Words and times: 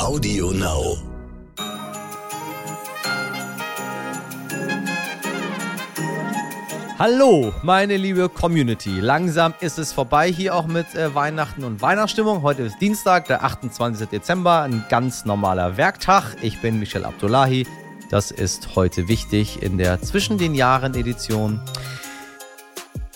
Audio 0.00 0.50
Now. 0.50 0.96
Hallo, 6.98 7.52
meine 7.62 7.98
liebe 7.98 8.30
Community. 8.30 8.98
Langsam 8.98 9.52
ist 9.60 9.78
es 9.78 9.92
vorbei 9.92 10.32
hier 10.32 10.54
auch 10.54 10.66
mit 10.66 10.94
äh, 10.94 11.14
Weihnachten 11.14 11.64
und 11.64 11.82
Weihnachtsstimmung. 11.82 12.40
Heute 12.40 12.62
ist 12.62 12.80
Dienstag, 12.80 13.26
der 13.26 13.44
28. 13.44 14.08
Dezember, 14.08 14.62
ein 14.62 14.86
ganz 14.88 15.26
normaler 15.26 15.76
Werktag. 15.76 16.34
Ich 16.40 16.62
bin 16.62 16.80
Michel 16.80 17.04
Abdullahi. 17.04 17.66
Das 18.08 18.30
ist 18.30 18.74
heute 18.76 19.06
wichtig 19.06 19.62
in 19.62 19.76
der 19.76 20.00
Zwischen 20.00 20.38
den 20.38 20.54
Jahren 20.54 20.94
Edition. 20.94 21.60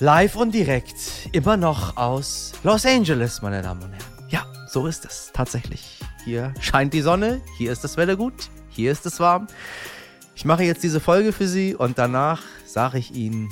Live 0.00 0.36
und 0.36 0.52
direkt, 0.52 1.30
immer 1.32 1.56
noch 1.56 1.96
aus 1.96 2.52
Los 2.62 2.84
Angeles, 2.84 3.40
meine 3.40 3.62
Damen 3.62 3.82
und 3.82 3.92
Herren. 3.92 4.28
Ja, 4.28 4.44
so 4.68 4.86
ist 4.86 5.06
es 5.06 5.30
tatsächlich. 5.32 6.03
Hier 6.24 6.54
scheint 6.58 6.94
die 6.94 7.02
Sonne, 7.02 7.42
hier 7.58 7.70
ist 7.70 7.84
das 7.84 7.98
Wetter 7.98 8.16
gut, 8.16 8.48
hier 8.70 8.90
ist 8.90 9.04
es 9.04 9.20
warm. 9.20 9.46
Ich 10.34 10.46
mache 10.46 10.64
jetzt 10.64 10.82
diese 10.82 10.98
Folge 10.98 11.32
für 11.32 11.46
Sie 11.46 11.74
und 11.74 11.98
danach 11.98 12.42
sage 12.64 12.98
ich 12.98 13.14
Ihnen, 13.14 13.50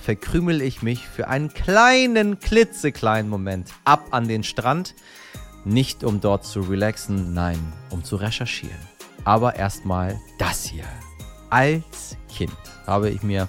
verkrümel 0.00 0.62
ich 0.62 0.82
mich 0.82 1.06
für 1.06 1.26
einen 1.26 1.52
kleinen, 1.52 2.38
klitzekleinen 2.38 3.28
Moment 3.28 3.70
ab 3.84 4.08
an 4.12 4.28
den 4.28 4.44
Strand. 4.44 4.94
Nicht 5.64 6.04
um 6.04 6.20
dort 6.20 6.44
zu 6.44 6.60
relaxen, 6.60 7.34
nein, 7.34 7.58
um 7.90 8.04
zu 8.04 8.16
recherchieren. 8.16 8.78
Aber 9.24 9.56
erstmal 9.56 10.18
das 10.38 10.64
hier. 10.64 10.84
Als 11.50 12.16
Kind 12.28 12.56
habe 12.86 13.10
ich 13.10 13.22
mir 13.22 13.48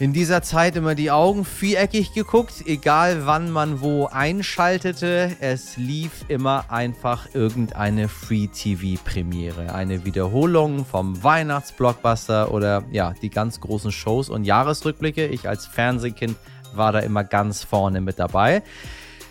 in 0.00 0.12
dieser 0.12 0.42
Zeit 0.42 0.74
immer 0.74 0.94
die 0.94 1.10
Augen 1.10 1.44
viereckig 1.44 2.12
geguckt, 2.14 2.64
egal 2.66 3.26
wann 3.26 3.50
man 3.50 3.80
wo 3.80 4.06
einschaltete. 4.06 5.36
Es 5.40 5.76
lief 5.76 6.24
immer 6.28 6.64
einfach 6.68 7.28
irgendeine 7.32 8.08
Free-TV-Premiere. 8.08 9.72
Eine 9.72 10.04
Wiederholung 10.04 10.84
vom 10.84 11.22
Weihnachtsblockbuster 11.22 12.52
oder 12.52 12.82
ja, 12.90 13.14
die 13.22 13.30
ganz 13.30 13.60
großen 13.60 13.92
Shows 13.92 14.30
und 14.30 14.44
Jahresrückblicke. 14.44 15.26
Ich 15.26 15.48
als 15.48 15.66
Fernsehkind 15.66 16.36
war 16.74 16.90
da 16.90 16.98
immer 16.98 17.22
ganz 17.22 17.62
vorne 17.62 18.00
mit 18.00 18.18
dabei. 18.18 18.62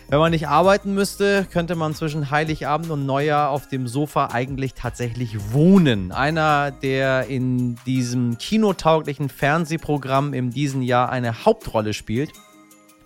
Wenn 0.08 0.18
man 0.18 0.32
nicht 0.32 0.48
arbeiten 0.48 0.92
müsste, 0.92 1.46
könnte 1.50 1.76
man 1.76 1.94
zwischen 1.94 2.30
Heiligabend 2.30 2.90
und 2.90 3.06
Neujahr 3.06 3.50
auf 3.50 3.68
dem 3.68 3.88
Sofa 3.88 4.28
eigentlich 4.32 4.74
tatsächlich 4.74 5.52
wohnen. 5.52 6.12
Einer, 6.12 6.70
der 6.70 7.26
in 7.28 7.76
diesem 7.86 8.36
kinotauglichen 8.36 9.30
Fernsehprogramm 9.30 10.34
in 10.34 10.50
diesem 10.50 10.82
Jahr 10.82 11.10
eine 11.10 11.46
Hauptrolle 11.46 11.94
spielt. 11.94 12.32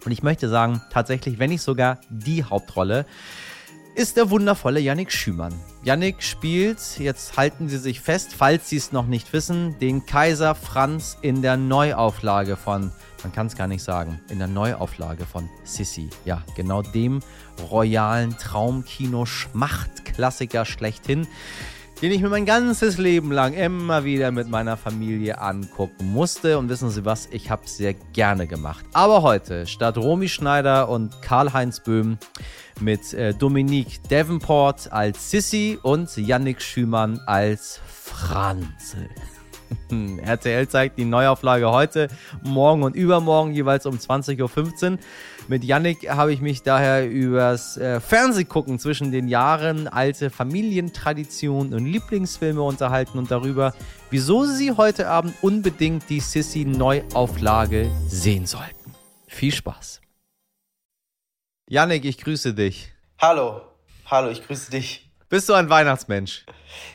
Und 0.05 0.11
ich 0.11 0.25
möchte 0.25 0.49
sagen, 0.49 0.83
tatsächlich, 0.91 1.39
wenn 1.39 1.51
nicht 1.51 1.63
sogar 1.63 2.01
die 2.11 2.43
Hauptrolle, 2.43 3.07
ist 3.99 4.17
der 4.17 4.31
wundervolle 4.31 4.79
Yannick 4.79 5.11
Schümann. 5.11 5.53
Yannick 5.83 6.23
spielt, 6.23 7.01
jetzt 7.01 7.37
halten 7.37 7.69
Sie 7.69 7.79
sich 7.79 8.01
fest, 8.01 8.33
falls 8.33 8.69
Sie 8.69 8.77
es 8.77 8.93
noch 8.93 9.07
nicht 9.07 9.33
wissen, 9.33 9.77
den 9.81 10.07
Kaiser 10.07 10.55
Franz 10.55 11.19
in 11.21 11.43
der 11.43 11.57
Neuauflage 11.57 12.57
von 12.57 12.93
man 13.25 13.33
kann 13.33 13.49
es 13.49 13.57
gar 13.57 13.67
nicht 13.67 13.83
sagen, 13.83 14.21
in 14.31 14.39
der 14.39 14.47
Neuauflage 14.47 15.27
von 15.27 15.51
Sissy. 15.65 16.09
Ja, 16.25 16.45
genau 16.55 16.83
dem 16.83 17.19
royalen 17.69 18.39
Traumkino-Schmacht-Klassiker 18.39 20.65
schlechthin, 20.65 21.27
den 22.01 22.13
ich 22.13 22.23
mir 22.23 22.29
mein 22.29 22.47
ganzes 22.47 22.97
Leben 22.99 23.33
lang 23.33 23.55
immer 23.55 24.05
wieder 24.05 24.31
mit 24.31 24.49
meiner 24.49 24.77
Familie 24.77 25.41
angucken 25.41 26.13
musste. 26.13 26.59
Und 26.59 26.69
wissen 26.69 26.91
Sie 26.91 27.05
was, 27.05 27.29
ich 27.33 27.51
habe 27.51 27.63
sehr 27.67 27.95
gerne 28.13 28.47
gemacht. 28.47 28.85
Aber 28.93 29.23
heute, 29.23 29.67
statt 29.67 29.99
Romy 29.99 30.29
Schneider 30.29 30.89
und 30.89 31.21
Karl-Heinz 31.23 31.81
Böhm, 31.81 32.19
mit 32.81 33.13
äh, 33.15 33.35
Dominique 33.35 34.01
Davenport 34.09 34.93
als 34.93 35.31
Sissy 35.31 35.79
und 35.83 36.17
Yannick 36.17 36.63
Schümann 36.63 37.21
als 37.27 37.81
Franzl. 37.87 39.09
RTL 40.25 40.69
zeigt 40.69 40.99
die 40.99 41.05
Neuauflage 41.05 41.71
heute, 41.71 42.09
morgen 42.43 42.83
und 42.83 42.97
übermorgen 42.97 43.53
jeweils 43.53 43.87
um 43.87 43.97
20.15 43.97 44.93
Uhr. 44.93 44.99
Mit 45.49 45.65
Yannick 45.65 46.11
habe 46.11 46.33
ich 46.33 46.41
mich 46.41 46.63
daher 46.63 47.09
übers 47.09 47.79
äh, 47.79 48.01
Fernsehgucken 48.01 48.79
zwischen 48.79 49.13
den 49.13 49.29
Jahren, 49.29 49.89
alte 49.89 50.31
Familientraditionen 50.31 51.73
und 51.73 51.87
Lieblingsfilme 51.87 52.61
unterhalten 52.61 53.19
und 53.19 53.31
darüber, 53.31 53.75
wieso 54.11 54.45
Sie 54.45 54.73
heute 54.73 55.09
Abend 55.09 55.35
unbedingt 55.41 56.11
die 56.11 56.21
Sissy 56.21 56.65
Neuauflage 56.65 57.91
sehen 58.07 58.47
sollten. 58.47 58.95
Viel 59.27 59.53
Spaß. 59.53 60.01
Yannick, 61.71 62.05
ich 62.05 62.19
grüße 62.19 62.55
dich. 62.55 62.93
Hallo, 63.19 63.63
hallo, 64.07 64.31
ich 64.31 64.47
grüße 64.47 64.71
dich. 64.71 65.11
Bist 65.29 65.49
du 65.49 65.55
ein 65.55 65.69
Weihnachtsmensch? 65.69 66.47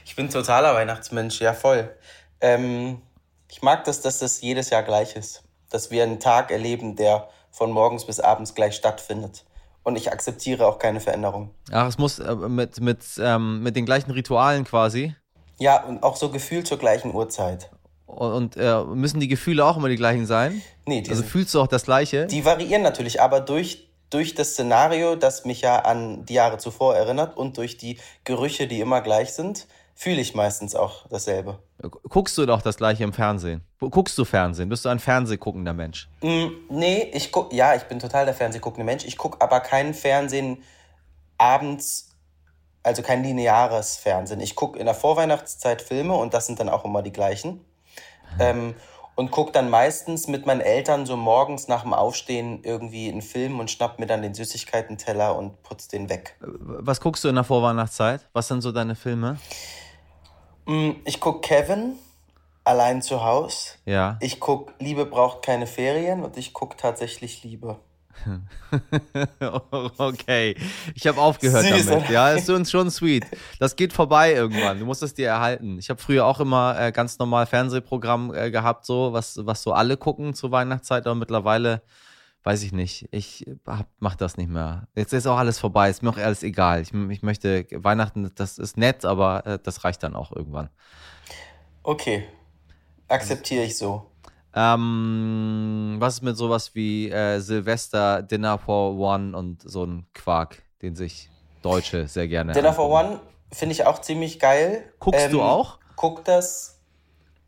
Ich 0.05 0.15
bin 0.15 0.29
totaler 0.29 0.73
Weihnachtsmensch, 0.73 1.41
ja 1.41 1.53
voll. 1.53 1.95
Ähm, 2.43 3.01
ich 3.49 3.61
mag 3.61 3.85
das, 3.85 4.01
dass 4.01 4.19
das 4.19 4.41
jedes 4.41 4.69
Jahr 4.69 4.83
gleich 4.83 5.15
ist. 5.15 5.43
Dass 5.71 5.89
wir 5.89 6.03
einen 6.03 6.19
Tag 6.19 6.51
erleben, 6.51 6.95
der 6.95 7.29
von 7.49 7.71
morgens 7.71 8.05
bis 8.05 8.19
abends 8.19 8.53
gleich 8.53 8.75
stattfindet. 8.75 9.45
Und 9.83 9.95
ich 9.95 10.11
akzeptiere 10.11 10.67
auch 10.67 10.77
keine 10.77 10.99
Veränderung. 10.99 11.51
Ach, 11.71 11.87
es 11.87 11.97
muss 11.97 12.19
äh, 12.19 12.35
mit, 12.35 12.79
mit, 12.79 12.99
ähm, 13.19 13.63
mit 13.63 13.75
den 13.75 13.85
gleichen 13.85 14.11
Ritualen 14.11 14.65
quasi. 14.65 15.15
Ja, 15.57 15.83
und 15.83 16.03
auch 16.03 16.15
so 16.15 16.29
gefühlt 16.29 16.67
zur 16.67 16.77
gleichen 16.77 17.13
Uhrzeit. 17.13 17.69
Und, 18.05 18.33
und 18.33 18.57
äh, 18.57 18.83
müssen 18.83 19.19
die 19.19 19.27
Gefühle 19.27 19.65
auch 19.65 19.77
immer 19.77 19.89
die 19.89 19.95
gleichen 19.95 20.25
sein? 20.25 20.61
Nee, 20.85 21.01
die 21.01 21.09
Also 21.09 21.23
fühlst 21.23 21.53
du 21.53 21.61
auch 21.61 21.67
das 21.67 21.83
Gleiche? 21.83 22.27
die 22.27 22.43
variieren 22.43 22.81
natürlich, 22.81 23.21
aber 23.21 23.39
durch, 23.39 23.87
durch 24.09 24.35
das 24.35 24.51
Szenario, 24.51 25.15
das 25.15 25.45
mich 25.45 25.61
ja 25.61 25.79
an 25.79 26.25
die 26.25 26.33
Jahre 26.33 26.57
zuvor 26.57 26.95
erinnert 26.95 27.37
und 27.37 27.57
durch 27.57 27.77
die 27.77 27.99
Gerüche, 28.23 28.67
die 28.67 28.79
immer 28.81 29.01
gleich 29.01 29.33
sind, 29.33 29.67
fühle 29.95 30.21
ich 30.21 30.35
meistens 30.35 30.75
auch 30.75 31.07
dasselbe. 31.09 31.59
Guckst 32.09 32.37
du 32.37 32.45
doch 32.45 32.61
das 32.61 32.77
Gleiche 32.77 33.03
im 33.03 33.13
Fernsehen? 33.13 33.61
Guckst 33.79 34.17
du 34.17 34.25
Fernsehen? 34.25 34.69
Bist 34.69 34.85
du 34.85 34.89
ein 34.89 34.99
Fernsehguckender 34.99 35.73
Mensch? 35.73 36.09
Mm, 36.21 36.47
nee, 36.69 37.11
ich 37.13 37.31
guck, 37.31 37.53
ja, 37.53 37.75
ich 37.75 37.83
bin 37.83 37.99
total 37.99 38.25
der 38.25 38.33
Fernsehguckende 38.33 38.85
Mensch. 38.85 39.05
Ich 39.05 39.17
gucke 39.17 39.41
aber 39.41 39.59
kein 39.59 39.93
Fernsehen 39.93 40.63
abends, 41.37 42.09
also 42.83 43.01
kein 43.01 43.23
lineares 43.23 43.97
Fernsehen. 43.97 44.39
Ich 44.39 44.55
gucke 44.55 44.79
in 44.79 44.85
der 44.85 44.95
Vorweihnachtszeit 44.95 45.81
Filme 45.81 46.15
und 46.15 46.33
das 46.33 46.47
sind 46.47 46.59
dann 46.59 46.69
auch 46.69 46.85
immer 46.85 47.01
die 47.01 47.11
gleichen. 47.11 47.63
Ähm, 48.39 48.75
und 49.15 49.29
gucke 49.29 49.51
dann 49.51 49.69
meistens 49.69 50.27
mit 50.27 50.45
meinen 50.45 50.61
Eltern 50.61 51.05
so 51.05 51.15
morgens 51.15 51.67
nach 51.67 51.83
dem 51.83 51.93
Aufstehen 51.93 52.61
irgendwie 52.63 53.09
einen 53.11 53.21
Film 53.21 53.59
und 53.59 53.69
schnapp 53.69 53.99
mir 53.99 54.07
dann 54.07 54.23
den 54.23 54.33
Süßigkeitenteller 54.33 55.37
und 55.37 55.61
putz 55.61 55.87
den 55.87 56.09
weg. 56.09 56.35
Was 56.39 56.99
guckst 56.99 57.23
du 57.23 57.27
in 57.27 57.35
der 57.35 57.43
Vorweihnachtszeit? 57.43 58.27
Was 58.33 58.47
sind 58.47 58.61
so 58.61 58.71
deine 58.71 58.95
Filme? 58.95 59.37
Mm, 60.65 60.91
Ich 61.05 61.19
guck 61.19 61.41
Kevin 61.43 61.93
allein 62.63 63.01
zu 63.01 63.23
Haus. 63.23 63.77
Ja. 63.85 64.17
Ich 64.21 64.39
guck 64.39 64.73
Liebe 64.79 65.05
braucht 65.05 65.43
keine 65.43 65.67
Ferien 65.67 66.23
und 66.23 66.37
ich 66.37 66.53
guck 66.53 66.77
tatsächlich 66.77 67.43
Liebe. 67.43 67.77
okay. 69.97 70.55
Ich 70.95 71.07
habe 71.07 71.19
aufgehört 71.19 71.65
Süß, 71.65 71.87
damit. 71.87 72.09
Ja, 72.09 72.31
ist 72.31 72.47
schon, 72.47 72.65
schon 72.65 72.89
sweet. 72.91 73.25
Das 73.59 73.75
geht 73.75 73.91
vorbei 73.91 74.33
irgendwann. 74.33 74.79
Du 74.79 74.85
musst 74.85 75.03
es 75.03 75.13
dir 75.13 75.27
erhalten. 75.27 75.77
Ich 75.79 75.89
habe 75.89 76.01
früher 76.01 76.25
auch 76.25 76.39
immer 76.39 76.79
äh, 76.79 76.91
ganz 76.91 77.17
normal 77.19 77.45
Fernsehprogramm 77.45 78.33
äh, 78.33 78.51
gehabt, 78.51 78.85
so 78.85 79.13
was, 79.13 79.39
was 79.45 79.63
so 79.63 79.73
alle 79.73 79.97
gucken 79.97 80.33
zur 80.33 80.51
Weihnachtszeit, 80.51 81.05
aber 81.05 81.15
mittlerweile 81.15 81.81
weiß 82.43 82.63
ich 82.63 82.73
nicht. 82.73 83.07
Ich 83.11 83.45
hab, 83.65 83.87
mach 83.99 84.15
das 84.15 84.37
nicht 84.37 84.49
mehr. 84.49 84.87
Jetzt 84.95 85.13
ist 85.13 85.27
auch 85.27 85.37
alles 85.37 85.59
vorbei. 85.59 85.89
Ist 85.89 86.03
mir 86.03 86.09
auch 86.09 86.17
alles 86.17 86.43
egal. 86.43 86.81
Ich, 86.81 86.93
ich 86.93 87.23
möchte 87.23 87.65
Weihnachten, 87.71 88.31
das 88.35 88.57
ist 88.57 88.77
nett, 88.77 89.05
aber 89.05 89.45
äh, 89.45 89.59
das 89.61 89.83
reicht 89.83 90.03
dann 90.03 90.15
auch 90.15 90.31
irgendwann. 90.31 90.69
Okay. 91.83 92.25
Akzeptiere 93.07 93.63
ich 93.63 93.77
so. 93.77 94.09
Ähm, 94.55 95.95
was 95.99 96.15
ist 96.15 96.21
mit 96.21 96.37
sowas 96.37 96.75
wie 96.75 97.09
äh, 97.09 97.39
Silvester, 97.39 98.21
Dinner 98.21 98.57
for 98.59 98.97
One 98.97 99.35
und 99.35 99.61
so 99.61 99.83
ein 99.83 100.05
Quark, 100.13 100.61
den 100.81 100.95
sich 100.95 101.29
Deutsche 101.61 102.07
sehr 102.07 102.27
gerne 102.27 102.53
Dinner 102.53 102.73
for 102.73 102.85
angucken? 102.85 103.19
One 103.19 103.33
finde 103.51 103.73
ich 103.73 103.85
auch 103.85 103.99
ziemlich 103.99 104.39
geil. 104.39 104.93
Guckst 104.99 105.31
du 105.31 105.41
auch? 105.41 105.79
Guck 105.95 106.23
das. 106.25 106.79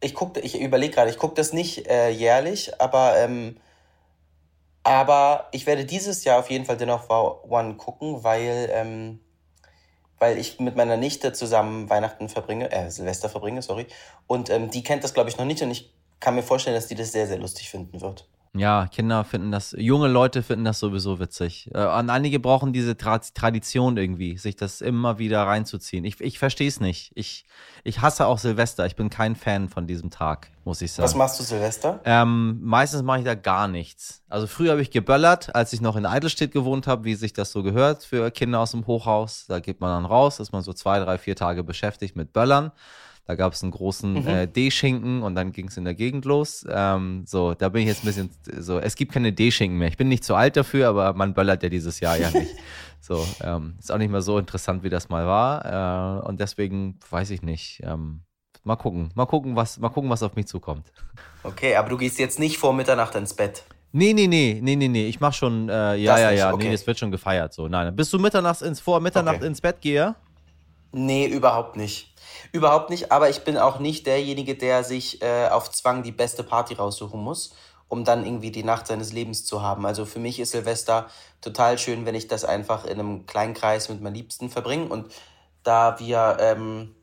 Ich 0.02 0.14
guck, 0.14 0.38
ich 0.38 0.60
überlege 0.60 0.94
gerade, 0.94 1.10
ich 1.10 1.18
gucke 1.18 1.36
das 1.36 1.54
nicht 1.54 1.88
äh, 1.88 2.10
jährlich, 2.10 2.80
aber 2.82 3.18
ähm, 3.18 3.58
aber 4.86 5.48
ich 5.52 5.66
werde 5.66 5.84
dieses 5.84 6.24
Jahr 6.24 6.40
auf 6.40 6.50
jeden 6.52 6.64
Fall 6.64 6.78
for 7.00 7.44
One 7.50 7.74
gucken, 7.76 8.24
weil 8.24 8.70
ähm, 8.72 9.20
weil 10.20 10.38
ich 10.38 10.60
mit 10.60 10.76
meiner 10.76 10.96
Nichte 10.96 11.34
zusammen 11.34 11.90
Weihnachten 11.90 12.30
verbringe, 12.30 12.72
äh, 12.72 12.90
Silvester 12.90 13.28
verbringe, 13.28 13.62
sorry. 13.62 13.88
Und 14.28 14.50
ähm, 14.50 14.70
die 14.70 14.84
kennt 14.84 15.04
das, 15.04 15.14
glaube 15.14 15.30
ich, 15.30 15.38
noch 15.38 15.46
nicht 15.46 15.62
und 15.64 15.72
ich 15.72 15.92
kann 16.20 16.36
mir 16.36 16.44
vorstellen, 16.44 16.76
dass 16.76 16.88
die 16.88 16.96
das 16.96 17.12
sehr, 17.12 17.28
sehr 17.28 17.40
lustig 17.40 17.70
finden 17.70 18.00
wird. 18.00 18.28
Ja, 18.58 18.88
Kinder 18.88 19.26
finden 19.26 19.52
das, 19.52 19.76
junge 19.78 20.08
Leute 20.08 20.42
finden 20.42 20.64
das 20.64 20.80
sowieso 20.80 21.20
witzig. 21.20 21.70
Äh, 21.74 21.86
und 21.86 22.10
einige 22.10 22.40
brauchen 22.40 22.72
diese 22.72 22.96
Tra 22.96 23.20
Tradition 23.20 23.98
irgendwie, 23.98 24.38
sich 24.38 24.56
das 24.56 24.82
immer 24.82 25.20
wieder 25.20 25.44
reinzuziehen. 25.44 26.06
Ich, 26.06 26.22
ich 26.22 26.40
verstehe 26.40 26.68
es 26.68 26.80
nicht. 26.80 27.12
Ich, 27.16 27.46
ich 27.84 28.02
hasse 28.02 28.26
auch 28.26 28.40
Silvester. 28.40 28.86
Ich 28.86 28.96
bin 28.96 29.10
kein 29.10 29.36
Fan 29.36 29.68
von 29.68 29.88
diesem 29.88 30.10
Tag, 30.10 30.52
muss 30.64 30.82
ich 30.82 30.94
sagen. 30.94 31.04
Was 31.04 31.16
machst 31.16 31.40
du 31.40 31.44
Silvester? 31.44 32.00
Ähm, 32.06 32.60
meistens 32.62 33.04
mache 33.04 33.20
ich 33.20 33.26
da 33.26 33.36
gar 33.36 33.68
nichts. 33.68 34.24
Also 34.30 34.48
früher 34.48 34.72
habe 34.72 34.82
ich 34.82 34.92
geböllert, 34.92 35.54
als 35.54 35.74
ich 35.74 35.82
noch 35.82 35.98
in 35.98 36.06
Eidelstedt 36.06 36.52
gewohnt 36.52 36.88
habe, 36.88 37.04
wie 37.04 37.16
sich 37.16 37.34
das 37.34 37.52
so 37.52 37.62
gehört 37.62 38.04
für 38.04 38.32
Kinder 38.32 38.60
aus 38.60 38.72
dem 38.72 38.88
Hochhaus. 38.88 39.46
Da 39.48 39.60
geht 39.60 39.82
man 39.82 39.90
dann 39.90 40.06
raus, 40.06 40.40
ist 40.40 40.54
man 40.54 40.62
so 40.62 40.72
zwei, 40.72 41.00
drei, 41.00 41.18
vier 41.18 41.36
Tage 41.36 41.64
beschäftigt 41.64 42.16
mit 42.16 42.32
Böllern. 42.32 42.72
Da 43.28 43.34
gab 43.34 43.54
es 43.54 43.64
einen 43.64 43.72
großen 43.72 44.14
mhm. 44.14 44.28
äh, 44.28 44.48
D-Schinken 44.48 45.24
und 45.24 45.34
dann 45.34 45.52
ging 45.52 45.68
es 45.68 45.78
in 45.78 45.84
der 45.84 45.96
Gegend 45.96 46.26
los. 46.26 46.66
Ähm, 46.70 47.24
so, 47.26 47.56
da 47.56 47.70
bin 47.70 47.82
ich 47.82 47.88
jetzt 47.88 48.04
ein 48.04 48.08
bisschen 48.08 48.30
so, 48.60 48.78
es 48.80 48.96
gibt 48.96 49.14
keine 49.14 49.34
D-Schinken 49.34 49.80
mehr. 49.80 49.88
Ich 49.88 49.98
bin 49.98 50.10
nicht 50.10 50.24
zu 50.24 50.36
alt 50.36 50.56
dafür, 50.56 50.90
aber 50.90 51.14
man 51.14 51.34
böllert 51.34 51.64
ja 51.64 51.70
dieses 51.70 52.00
Jahr 52.00 52.18
ja 52.18 52.30
nicht. 52.30 52.54
so, 53.02 53.26
ähm, 53.42 53.76
ist 53.80 53.92
auch 53.92 53.98
nicht 53.98 54.12
mehr 54.12 54.22
so 54.22 54.38
interessant, 54.38 54.84
wie 54.84 54.90
das 54.90 55.10
mal 55.10 55.26
war. 55.26 56.22
Äh, 56.24 56.28
und 56.28 56.40
deswegen 56.40 57.00
weiß 57.10 57.32
ich 57.32 57.42
nicht. 57.42 57.82
Ähm, 57.84 58.22
mal 58.64 58.76
gucken, 58.76 59.10
mal 59.16 59.26
gucken, 59.26 59.56
was, 59.56 59.80
mal 59.80 59.90
gucken, 59.90 60.10
was 60.12 60.22
auf 60.22 60.36
mich 60.36 60.46
zukommt. 60.46 60.92
Okay, 61.42 61.76
aber 61.76 61.90
du 61.90 61.98
gehst 61.98 62.20
jetzt 62.20 62.38
nicht 62.38 62.58
vor 62.58 62.74
Mitternacht 62.74 63.16
ins 63.16 63.34
Bett. 63.34 63.64
Nee, 63.92 64.14
nee, 64.14 64.28
nee, 64.28 64.60
nee, 64.62 64.76
nee, 64.76 64.88
nee. 64.88 65.08
Ich 65.08 65.20
mach 65.20 65.34
schon, 65.34 65.70
äh, 65.70 65.96
ja, 65.96 66.12
das 66.12 66.22
ja, 66.22 66.32
ja, 66.32 66.54
okay. 66.54 66.68
nee, 66.68 66.74
es 66.74 66.86
wird 66.86 67.00
schon 67.00 67.12
gefeiert. 67.12 67.54
So, 67.54 67.68
nein. 67.68 67.96
Bist 67.96 68.12
du 68.14 68.20
mitternachts 68.20 68.62
ins, 68.62 68.80
vor 68.80 69.00
Mitternacht 69.00 69.38
okay. 69.38 69.48
ins 69.48 69.62
Bett 69.62 69.82
gehe? 69.82 70.16
Nee, 70.98 71.28
überhaupt 71.28 71.76
nicht. 71.76 72.14
Überhaupt 72.54 72.90
nicht, 72.90 73.12
aber 73.12 73.30
ich 73.30 73.44
bin 73.44 73.58
auch 73.58 73.80
nicht 73.80 74.08
derjenige, 74.08 74.56
der 74.56 74.86
sich 74.86 75.22
äh, 75.22 75.50
auf 75.50 75.70
Zwang 75.70 76.04
die 76.04 76.14
beste 76.14 76.42
Party 76.42 76.76
raussuchen 76.76 77.20
muss, 77.20 77.54
um 77.90 78.06
dann 78.06 78.26
irgendwie 78.26 78.50
die 78.50 78.64
Nacht 78.64 78.88
seines 78.88 79.12
Lebens 79.12 79.44
zu 79.44 79.62
haben. 79.62 79.86
Also 79.86 80.06
für 80.06 80.20
mich 80.20 80.40
ist 80.40 80.52
Silvester 80.52 81.08
total 81.42 81.78
schön, 81.78 82.06
wenn 82.06 82.16
ich 82.16 82.30
das 82.30 82.46
einfach 82.46 82.86
in 82.86 82.98
einem 82.98 83.26
kleinen 83.26 83.54
Kreis 83.54 83.90
mit 83.90 84.00
meinen 84.00 84.16
Liebsten 84.16 84.50
verbringe. 84.50 84.86
Und 84.86 85.14
da 85.64 86.00
wir 86.00 86.38
ähm, 86.40 86.96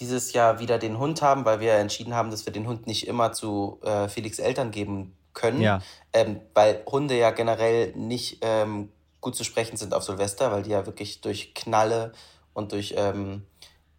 dieses 0.00 0.32
Jahr 0.32 0.58
wieder 0.58 0.78
den 0.78 0.98
Hund 0.98 1.22
haben, 1.22 1.44
weil 1.44 1.60
wir 1.60 1.74
entschieden 1.74 2.16
haben, 2.16 2.32
dass 2.32 2.46
wir 2.46 2.52
den 2.52 2.66
Hund 2.66 2.88
nicht 2.88 3.06
immer 3.06 3.30
zu 3.30 3.78
äh, 3.84 4.08
Felix 4.08 4.40
Eltern 4.40 4.72
geben 4.72 5.16
können, 5.34 5.60
ja. 5.60 5.80
ähm, 6.12 6.40
weil 6.52 6.82
Hunde 6.90 7.16
ja 7.16 7.30
generell 7.30 7.92
nicht 7.94 8.38
ähm, 8.40 8.90
gut 9.20 9.36
zu 9.36 9.44
sprechen 9.44 9.76
sind 9.76 9.94
auf 9.94 10.02
Silvester, 10.02 10.50
weil 10.50 10.64
die 10.64 10.70
ja 10.70 10.84
wirklich 10.84 11.20
durch 11.20 11.54
Knalle 11.54 12.12
und 12.54 12.72
durch 12.72 12.94
ähm, 12.96 13.42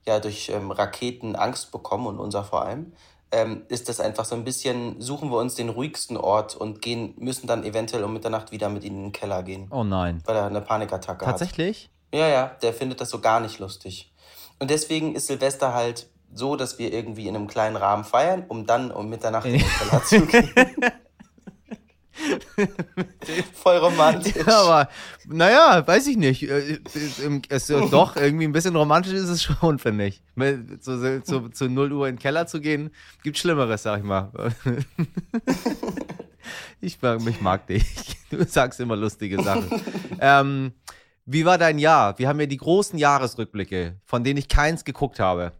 ja 0.05 0.19
durch 0.19 0.49
ähm, 0.49 0.71
Raketen 0.71 1.35
Angst 1.35 1.71
bekommen 1.71 2.07
und 2.07 2.19
unser 2.19 2.43
vor 2.43 2.65
allem, 2.65 2.93
ähm, 3.31 3.63
ist 3.69 3.87
das 3.87 3.99
einfach 3.99 4.25
so 4.25 4.35
ein 4.35 4.43
bisschen, 4.43 4.99
suchen 4.99 5.31
wir 5.31 5.37
uns 5.37 5.55
den 5.55 5.69
ruhigsten 5.69 6.17
Ort 6.17 6.55
und 6.55 6.81
gehen, 6.81 7.13
müssen 7.17 7.47
dann 7.47 7.63
eventuell 7.63 8.03
um 8.03 8.13
Mitternacht 8.13 8.51
wieder 8.51 8.69
mit 8.69 8.83
ihnen 8.83 8.97
in 8.97 9.03
den 9.03 9.11
Keller 9.11 9.43
gehen. 9.43 9.67
Oh 9.71 9.83
nein. 9.83 10.21
Weil 10.25 10.35
er 10.35 10.45
eine 10.45 10.61
Panikattacke 10.61 11.25
Tatsächlich? 11.25 11.85
hat. 11.85 11.89
Tatsächlich? 11.89 11.89
Ja, 12.13 12.27
ja, 12.27 12.47
der 12.61 12.73
findet 12.73 12.99
das 12.99 13.09
so 13.09 13.19
gar 13.19 13.39
nicht 13.39 13.59
lustig. 13.59 14.11
Und 14.59 14.69
deswegen 14.69 15.15
ist 15.15 15.27
Silvester 15.27 15.73
halt 15.73 16.07
so, 16.33 16.55
dass 16.55 16.77
wir 16.77 16.93
irgendwie 16.93 17.27
in 17.27 17.35
einem 17.35 17.47
kleinen 17.47 17.77
Rahmen 17.77 18.03
feiern, 18.03 18.45
um 18.47 18.65
dann 18.65 18.91
um 18.91 19.09
Mitternacht 19.09 19.45
in 19.45 19.59
den 19.59 19.67
Keller 19.67 20.03
zu 20.03 20.25
gehen. 20.25 20.51
Voll 23.53 23.77
romantisch. 23.77 24.35
Ja, 24.35 24.61
aber 24.61 24.89
naja, 25.27 25.85
weiß 25.85 26.07
ich 26.07 26.17
nicht. 26.17 26.43
Äh, 26.43 26.79
es, 26.85 27.69
ist 27.69 27.69
doch, 27.91 28.15
irgendwie 28.15 28.45
ein 28.45 28.51
bisschen 28.51 28.75
romantisch 28.75 29.13
ist 29.13 29.29
es 29.29 29.43
schon, 29.43 29.79
finde 29.79 30.07
ich. 30.07 30.21
Zu, 30.81 31.21
zu, 31.23 31.49
zu 31.49 31.69
0 31.69 31.91
Uhr 31.93 32.07
in 32.07 32.15
den 32.15 32.21
Keller 32.21 32.47
zu 32.47 32.61
gehen, 32.61 32.91
gibt 33.23 33.37
Schlimmeres, 33.37 33.83
sag 33.83 33.99
ich 33.99 34.05
mal. 34.05 34.31
Ich 36.83 36.99
mag, 37.01 37.21
ich 37.27 37.41
mag 37.41 37.67
dich. 37.67 37.85
Du 38.31 38.43
sagst 38.43 38.79
immer 38.79 38.95
lustige 38.95 39.41
Sachen. 39.43 39.69
ähm, 40.19 40.73
wie 41.25 41.45
war 41.45 41.59
dein 41.59 41.77
Jahr? 41.77 42.17
Wir 42.17 42.27
haben 42.27 42.39
ja 42.39 42.47
die 42.47 42.57
großen 42.57 42.97
Jahresrückblicke, 42.97 43.99
von 44.03 44.23
denen 44.23 44.37
ich 44.37 44.47
keins 44.47 44.83
geguckt 44.83 45.19
habe. 45.19 45.51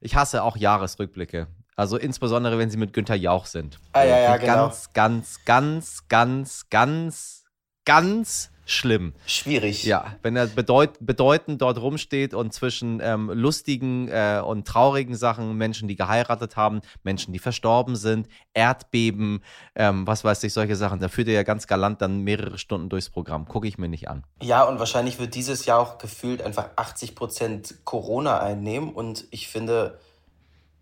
Ich 0.00 0.14
hasse 0.14 0.44
auch 0.44 0.56
Jahresrückblicke. 0.56 1.48
Also 1.78 1.96
insbesondere, 1.96 2.58
wenn 2.58 2.70
sie 2.70 2.76
mit 2.76 2.92
Günther 2.92 3.14
Jauch 3.14 3.46
sind. 3.46 3.78
Ah, 3.92 4.02
ja, 4.02 4.18
ja, 4.18 4.36
genau. 4.36 4.66
Ganz, 4.66 4.92
ganz, 4.94 5.44
ganz, 5.44 6.08
ganz, 6.08 6.66
ganz, 6.70 7.44
ganz 7.84 8.50
schlimm. 8.64 9.14
Schwierig. 9.26 9.84
Ja, 9.84 10.16
wenn 10.22 10.34
er 10.34 10.48
bedeut 10.48 10.94
bedeutend 10.98 11.62
dort 11.62 11.80
rumsteht 11.80 12.34
und 12.34 12.52
zwischen 12.52 12.98
ähm, 13.00 13.30
lustigen 13.32 14.08
äh, 14.08 14.42
und 14.44 14.66
traurigen 14.66 15.14
Sachen, 15.14 15.56
Menschen, 15.56 15.86
die 15.86 15.94
geheiratet 15.94 16.56
haben, 16.56 16.80
Menschen, 17.04 17.32
die 17.32 17.38
verstorben 17.38 17.94
sind, 17.94 18.26
Erdbeben, 18.54 19.44
ähm, 19.76 20.04
was 20.04 20.24
weiß 20.24 20.42
ich, 20.42 20.52
solche 20.52 20.74
Sachen. 20.74 20.98
Da 20.98 21.06
führt 21.06 21.28
er 21.28 21.34
ja 21.34 21.44
ganz 21.44 21.68
galant 21.68 22.02
dann 22.02 22.22
mehrere 22.22 22.58
Stunden 22.58 22.88
durchs 22.88 23.08
Programm. 23.08 23.46
Gucke 23.46 23.68
ich 23.68 23.78
mir 23.78 23.88
nicht 23.88 24.08
an. 24.08 24.24
Ja, 24.42 24.64
und 24.64 24.80
wahrscheinlich 24.80 25.20
wird 25.20 25.36
dieses 25.36 25.64
Jahr 25.64 25.78
auch 25.78 25.98
gefühlt 25.98 26.42
einfach 26.42 26.70
80 26.74 27.14
Prozent 27.14 27.84
Corona 27.84 28.40
einnehmen. 28.40 28.92
Und 28.92 29.28
ich 29.30 29.46
finde, 29.46 30.00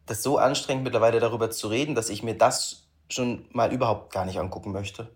das 0.06 0.22
so 0.22 0.38
anstrengend 0.38 0.84
mittlerweile 0.84 1.20
darüber 1.20 1.50
zu 1.50 1.68
reden, 1.68 1.94
dass 1.94 2.08
ich 2.08 2.22
mir 2.22 2.36
das 2.36 2.86
schon 3.08 3.46
mal 3.52 3.72
überhaupt 3.72 4.12
gar 4.12 4.24
nicht 4.24 4.38
angucken 4.38 4.72
möchte. 4.72 5.08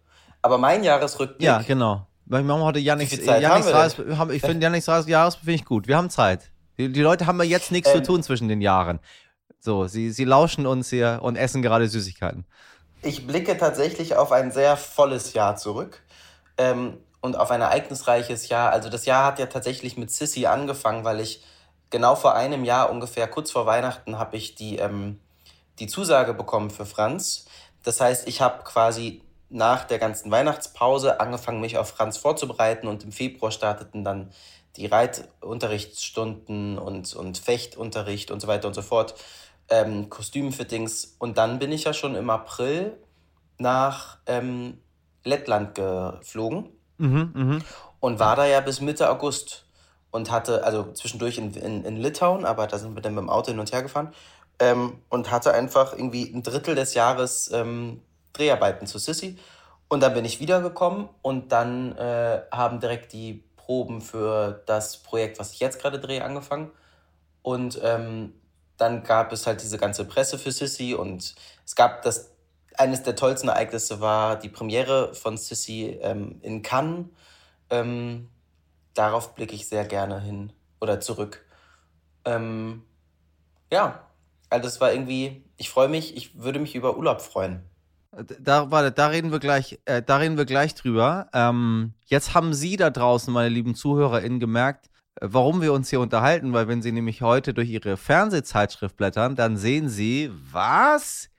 Aber 0.42 0.58
mein 0.58 0.84
Jahresrückblick. 0.84 1.42
Ja, 1.42 1.62
genau. 1.62 2.06
Wir 2.26 2.42
machen 2.42 2.62
heute 2.62 2.78
Yannick's 2.78 3.18
Reis, 3.26 3.98
haben, 3.98 4.30
ich 4.30 4.40
finde 4.40 4.64
Yannick's 4.64 4.88
Reis, 4.88 5.08
Jahres 5.08 5.36
finde 5.36 5.54
ich 5.54 5.64
gut. 5.64 5.88
Wir 5.88 5.96
haben 5.96 6.10
Zeit. 6.10 6.50
Die, 6.78 6.90
die 6.90 7.02
Leute 7.02 7.26
haben 7.26 7.38
ja 7.38 7.44
jetzt 7.44 7.72
nichts 7.72 7.90
ähm, 7.90 7.96
zu 7.96 8.12
tun 8.12 8.22
zwischen 8.22 8.48
den 8.48 8.60
Jahren. 8.60 9.00
So, 9.58 9.86
sie, 9.86 10.10
sie 10.10 10.24
lauschen 10.24 10.66
uns 10.66 10.90
hier 10.90 11.18
und 11.22 11.36
essen 11.36 11.60
gerade 11.60 11.88
Süßigkeiten. 11.88 12.46
Ich 13.02 13.26
blicke 13.26 13.58
tatsächlich 13.58 14.16
auf 14.16 14.32
ein 14.32 14.52
sehr 14.52 14.76
volles 14.76 15.32
Jahr 15.32 15.56
zurück 15.56 16.02
ähm, 16.56 16.98
und 17.20 17.36
auf 17.36 17.50
ein 17.50 17.60
ereignisreiches 17.60 18.48
Jahr. 18.48 18.70
Also 18.70 18.88
das 18.88 19.06
Jahr 19.06 19.26
hat 19.26 19.38
ja 19.38 19.46
tatsächlich 19.46 19.96
mit 19.96 20.10
Sissy 20.10 20.46
angefangen, 20.46 21.04
weil 21.04 21.20
ich 21.20 21.42
genau 21.90 22.14
vor 22.14 22.34
einem 22.34 22.64
Jahr 22.64 22.90
ungefähr, 22.90 23.28
kurz 23.28 23.50
vor 23.50 23.66
Weihnachten, 23.66 24.18
habe 24.18 24.36
ich 24.36 24.54
die, 24.54 24.76
ähm, 24.76 25.20
die 25.78 25.86
Zusage 25.86 26.34
bekommen 26.34 26.70
für 26.70 26.86
Franz. 26.86 27.46
Das 27.82 28.00
heißt, 28.00 28.28
ich 28.28 28.40
habe 28.40 28.62
quasi 28.64 29.22
nach 29.48 29.84
der 29.84 29.98
ganzen 29.98 30.30
Weihnachtspause 30.30 31.20
angefangen, 31.20 31.60
mich 31.60 31.76
auf 31.76 31.90
Franz 31.90 32.16
vorzubereiten 32.16 32.86
und 32.86 33.02
im 33.04 33.12
Februar 33.12 33.50
starteten 33.50 34.04
dann 34.04 34.30
die 34.76 34.86
Reitunterrichtsstunden 34.86 36.78
und, 36.78 37.14
und 37.14 37.38
Fechtunterricht 37.38 38.30
und 38.30 38.40
so 38.40 38.46
weiter 38.46 38.68
und 38.68 38.74
so 38.74 38.82
fort, 38.82 39.14
ähm, 39.68 40.08
Kostümfittings. 40.08 41.16
Und 41.18 41.38
dann 41.38 41.58
bin 41.58 41.72
ich 41.72 41.84
ja 41.84 41.92
schon 41.92 42.14
im 42.14 42.30
April 42.30 42.96
nach 43.58 44.18
ähm, 44.26 44.78
Lettland 45.24 45.74
geflogen 45.74 46.70
mhm, 46.98 47.30
mh. 47.34 47.58
und 47.98 48.20
war 48.20 48.36
da 48.36 48.46
ja 48.46 48.60
bis 48.60 48.80
Mitte 48.80 49.10
August 49.10 49.66
und 50.10 50.30
hatte, 50.30 50.64
also 50.64 50.92
zwischendurch 50.92 51.38
in, 51.38 51.54
in, 51.54 51.84
in 51.84 51.96
Litauen, 51.96 52.44
aber 52.44 52.66
da 52.66 52.78
sind 52.78 52.94
wir 52.94 53.02
dann 53.02 53.14
mit 53.14 53.22
dem 53.22 53.30
Auto 53.30 53.50
hin 53.50 53.60
und 53.60 53.72
her 53.72 53.82
gefahren 53.82 54.12
ähm, 54.58 54.98
und 55.08 55.30
hatte 55.30 55.52
einfach 55.52 55.92
irgendwie 55.92 56.30
ein 56.32 56.42
Drittel 56.42 56.74
des 56.74 56.94
Jahres 56.94 57.50
ähm, 57.52 58.02
Dreharbeiten 58.32 58.86
zu 58.86 58.98
Sissy. 58.98 59.36
Und 59.88 60.02
dann 60.02 60.14
bin 60.14 60.24
ich 60.24 60.38
wiedergekommen 60.38 61.08
und 61.22 61.50
dann 61.50 61.96
äh, 61.96 62.42
haben 62.52 62.78
direkt 62.78 63.12
die 63.12 63.42
Proben 63.56 64.00
für 64.00 64.62
das 64.66 64.98
Projekt, 64.98 65.38
was 65.40 65.52
ich 65.52 65.60
jetzt 65.60 65.80
gerade 65.80 65.98
drehe, 65.98 66.24
angefangen. 66.24 66.70
Und 67.42 67.80
ähm, 67.82 68.34
dann 68.76 69.02
gab 69.02 69.32
es 69.32 69.46
halt 69.46 69.62
diese 69.62 69.78
ganze 69.78 70.04
Presse 70.04 70.38
für 70.38 70.52
Sissy 70.52 70.94
und 70.94 71.34
es 71.64 71.74
gab 71.74 72.02
das, 72.02 72.30
eines 72.76 73.02
der 73.02 73.16
tollsten 73.16 73.48
Ereignisse 73.48 74.00
war 74.00 74.36
die 74.36 74.48
Premiere 74.48 75.14
von 75.14 75.36
Sissy 75.36 75.98
ähm, 76.02 76.38
in 76.42 76.62
Cannes. 76.62 77.06
Ähm, 77.70 78.28
darauf 79.00 79.34
blicke 79.34 79.54
ich 79.54 79.66
sehr 79.66 79.86
gerne 79.86 80.20
hin 80.20 80.52
oder 80.78 81.00
zurück. 81.00 81.42
Ähm, 82.26 82.82
ja, 83.72 84.06
also 84.50 84.64
das 84.64 84.78
war 84.82 84.92
irgendwie, 84.92 85.42
ich 85.56 85.70
freue 85.70 85.88
mich, 85.88 86.14
ich 86.18 86.38
würde 86.38 86.58
mich 86.58 86.74
über 86.74 86.98
Urlaub 86.98 87.22
freuen. 87.22 87.62
Da, 88.40 88.70
warte, 88.70 88.92
da 88.92 89.06
reden 89.06 89.32
wir 89.32 89.38
gleich, 89.38 89.80
äh, 89.86 90.02
da 90.02 90.18
reden 90.18 90.36
wir 90.36 90.44
gleich 90.44 90.74
drüber. 90.74 91.30
Ähm, 91.32 91.94
jetzt 92.04 92.34
haben 92.34 92.52
Sie 92.52 92.76
da 92.76 92.90
draußen, 92.90 93.32
meine 93.32 93.48
lieben 93.48 93.74
ZuhörerInnen, 93.74 94.38
gemerkt, 94.38 94.90
äh, 95.14 95.28
warum 95.30 95.62
wir 95.62 95.72
uns 95.72 95.88
hier 95.88 96.00
unterhalten, 96.00 96.52
weil 96.52 96.68
wenn 96.68 96.82
Sie 96.82 96.92
nämlich 96.92 97.22
heute 97.22 97.54
durch 97.54 97.70
Ihre 97.70 97.96
Fernsehzeitschrift 97.96 98.98
blättern, 98.98 99.34
dann 99.34 99.56
sehen 99.56 99.88
Sie, 99.88 100.30
was? 100.52 101.29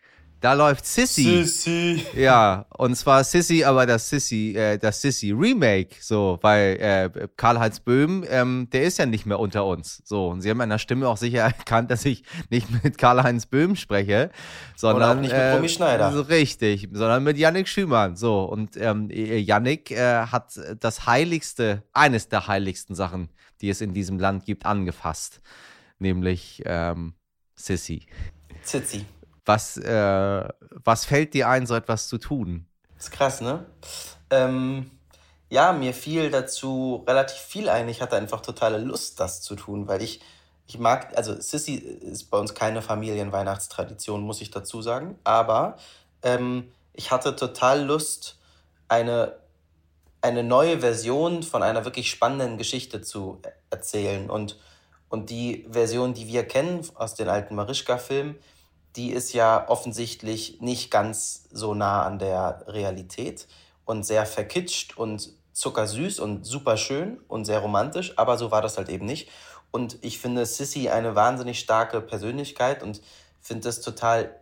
Da 0.42 0.54
läuft 0.54 0.88
Sissy. 0.88 1.44
Sissy. 1.44 2.04
Ja, 2.16 2.66
und 2.76 2.96
zwar 2.96 3.24
Sissy, 3.24 3.64
aber 3.64 3.86
das 3.86 4.10
Sissy, 4.10 4.56
äh, 4.58 4.80
das 4.80 5.00
Sissy 5.00 5.32
Remake, 5.32 5.96
so, 6.00 6.40
weil 6.42 6.78
äh, 6.82 7.28
Karl-Heinz 7.38 7.80
Böhm, 7.80 8.26
ähm, 8.28 8.68
der 8.74 8.84
ist 8.86 8.98
ja 8.98 9.06
nicht 9.06 9.28
mehr 9.28 9.40
unter 9.40 9.68
uns. 9.68 10.02
So, 10.04 10.30
und 10.30 10.42
sie 10.42 10.50
haben 10.50 10.60
in 10.62 10.72
der 10.72 10.80
Stimme 10.80 11.08
auch 11.08 11.18
sicher 11.18 11.42
erkannt, 11.42 11.92
dass 11.92 12.06
ich 12.06 12.24
nicht 12.50 12.84
mit 12.84 12.98
Karl-Heinz 12.98 13.46
Böhm 13.46 13.76
spreche, 13.76 14.32
sondern. 14.76 15.18
Und 15.18 15.22
nicht 15.22 15.32
mit 15.32 15.54
Romy 15.54 15.68
äh, 15.68 15.70
Schneider. 15.70 16.12
So, 16.12 16.22
richtig, 16.22 16.90
sondern 16.92 17.24
mit 17.24 17.38
Yannick 17.38 17.68
Schümann. 17.68 18.16
So, 18.16 18.44
und 18.46 18.76
ähm, 18.78 19.10
Yannick 19.12 19.92
äh, 19.92 20.26
hat 20.26 20.60
das 20.80 21.06
heiligste, 21.06 21.84
eines 21.94 22.30
der 22.30 22.48
heiligsten 22.48 22.96
Sachen, 22.96 23.30
die 23.62 23.70
es 23.70 23.80
in 23.80 23.94
diesem 23.94 24.18
Land 24.18 24.46
gibt, 24.46 24.66
angefasst. 24.66 25.40
Nämlich 26.00 26.64
ähm, 26.66 27.14
Sissy. 27.56 28.08
Sissy. 28.64 29.06
Was, 29.52 29.76
äh, 29.76 30.48
was 30.84 31.04
fällt 31.04 31.34
dir 31.34 31.50
ein, 31.50 31.66
so 31.66 31.76
etwas 31.76 32.08
zu 32.08 32.18
tun? 32.18 32.68
ist 32.98 33.12
krass, 33.12 33.42
ne? 33.42 33.66
Ähm, 34.30 34.90
ja, 35.50 35.74
mir 35.74 35.94
fiel 35.94 36.32
dazu 36.32 37.04
relativ 37.06 37.38
viel 37.38 37.68
ein. 37.68 37.90
Ich 37.90 38.02
hatte 38.02 38.16
einfach 38.16 38.40
totale 38.40 38.78
Lust, 38.78 39.20
das 39.20 39.42
zu 39.42 39.56
tun, 39.56 39.90
weil 39.90 40.02
ich, 40.02 40.22
ich 40.68 40.80
mag, 40.80 41.18
also 41.18 41.36
Sissy 41.42 41.76
ist 41.76 42.30
bei 42.32 42.38
uns 42.38 42.54
keine 42.54 42.82
Familienweihnachtstradition, 42.82 44.22
muss 44.22 44.40
ich 44.40 44.52
dazu 44.52 44.82
sagen, 44.82 45.20
aber 45.26 45.76
ähm, 46.24 46.72
ich 46.94 47.12
hatte 47.12 47.36
total 47.36 47.84
Lust, 47.84 48.38
eine, 48.88 49.36
eine 50.22 50.44
neue 50.44 50.80
Version 50.80 51.44
von 51.44 51.62
einer 51.62 51.84
wirklich 51.84 52.10
spannenden 52.10 52.58
Geschichte 52.58 53.02
zu 53.02 53.42
erzählen. 53.70 54.30
Und, 54.30 54.58
und 55.10 55.30
die 55.30 55.68
Version, 55.70 56.14
die 56.14 56.28
wir 56.28 56.46
kennen 56.46 56.88
aus 56.96 57.16
den 57.16 57.28
alten 57.28 57.56
Marischka-Filmen, 57.56 58.36
die 58.96 59.12
ist 59.12 59.34
ja 59.34 59.68
offensichtlich 59.70 60.62
nicht 60.62 60.92
ganz 60.92 61.48
so 61.52 61.74
nah 61.74 62.04
an 62.04 62.20
der 62.20 62.66
Realität 62.68 63.48
und 63.86 64.06
sehr 64.06 64.26
verkitscht 64.26 64.98
und 64.98 65.34
zuckersüß 65.54 66.20
und 66.20 66.46
super 66.46 66.78
schön 66.78 67.20
und 67.28 67.46
sehr 67.46 67.60
romantisch, 67.60 68.18
aber 68.18 68.38
so 68.38 68.52
war 68.52 68.62
das 68.62 68.78
halt 68.78 68.90
eben 68.90 69.06
nicht. 69.06 69.30
Und 69.72 69.98
ich 70.02 70.20
finde 70.20 70.46
Sissy 70.46 70.90
eine 70.90 71.16
wahnsinnig 71.16 71.60
starke 71.60 72.02
Persönlichkeit 72.02 72.84
und 72.84 73.02
finde 73.40 73.70
es 73.70 73.82
total 73.82 74.36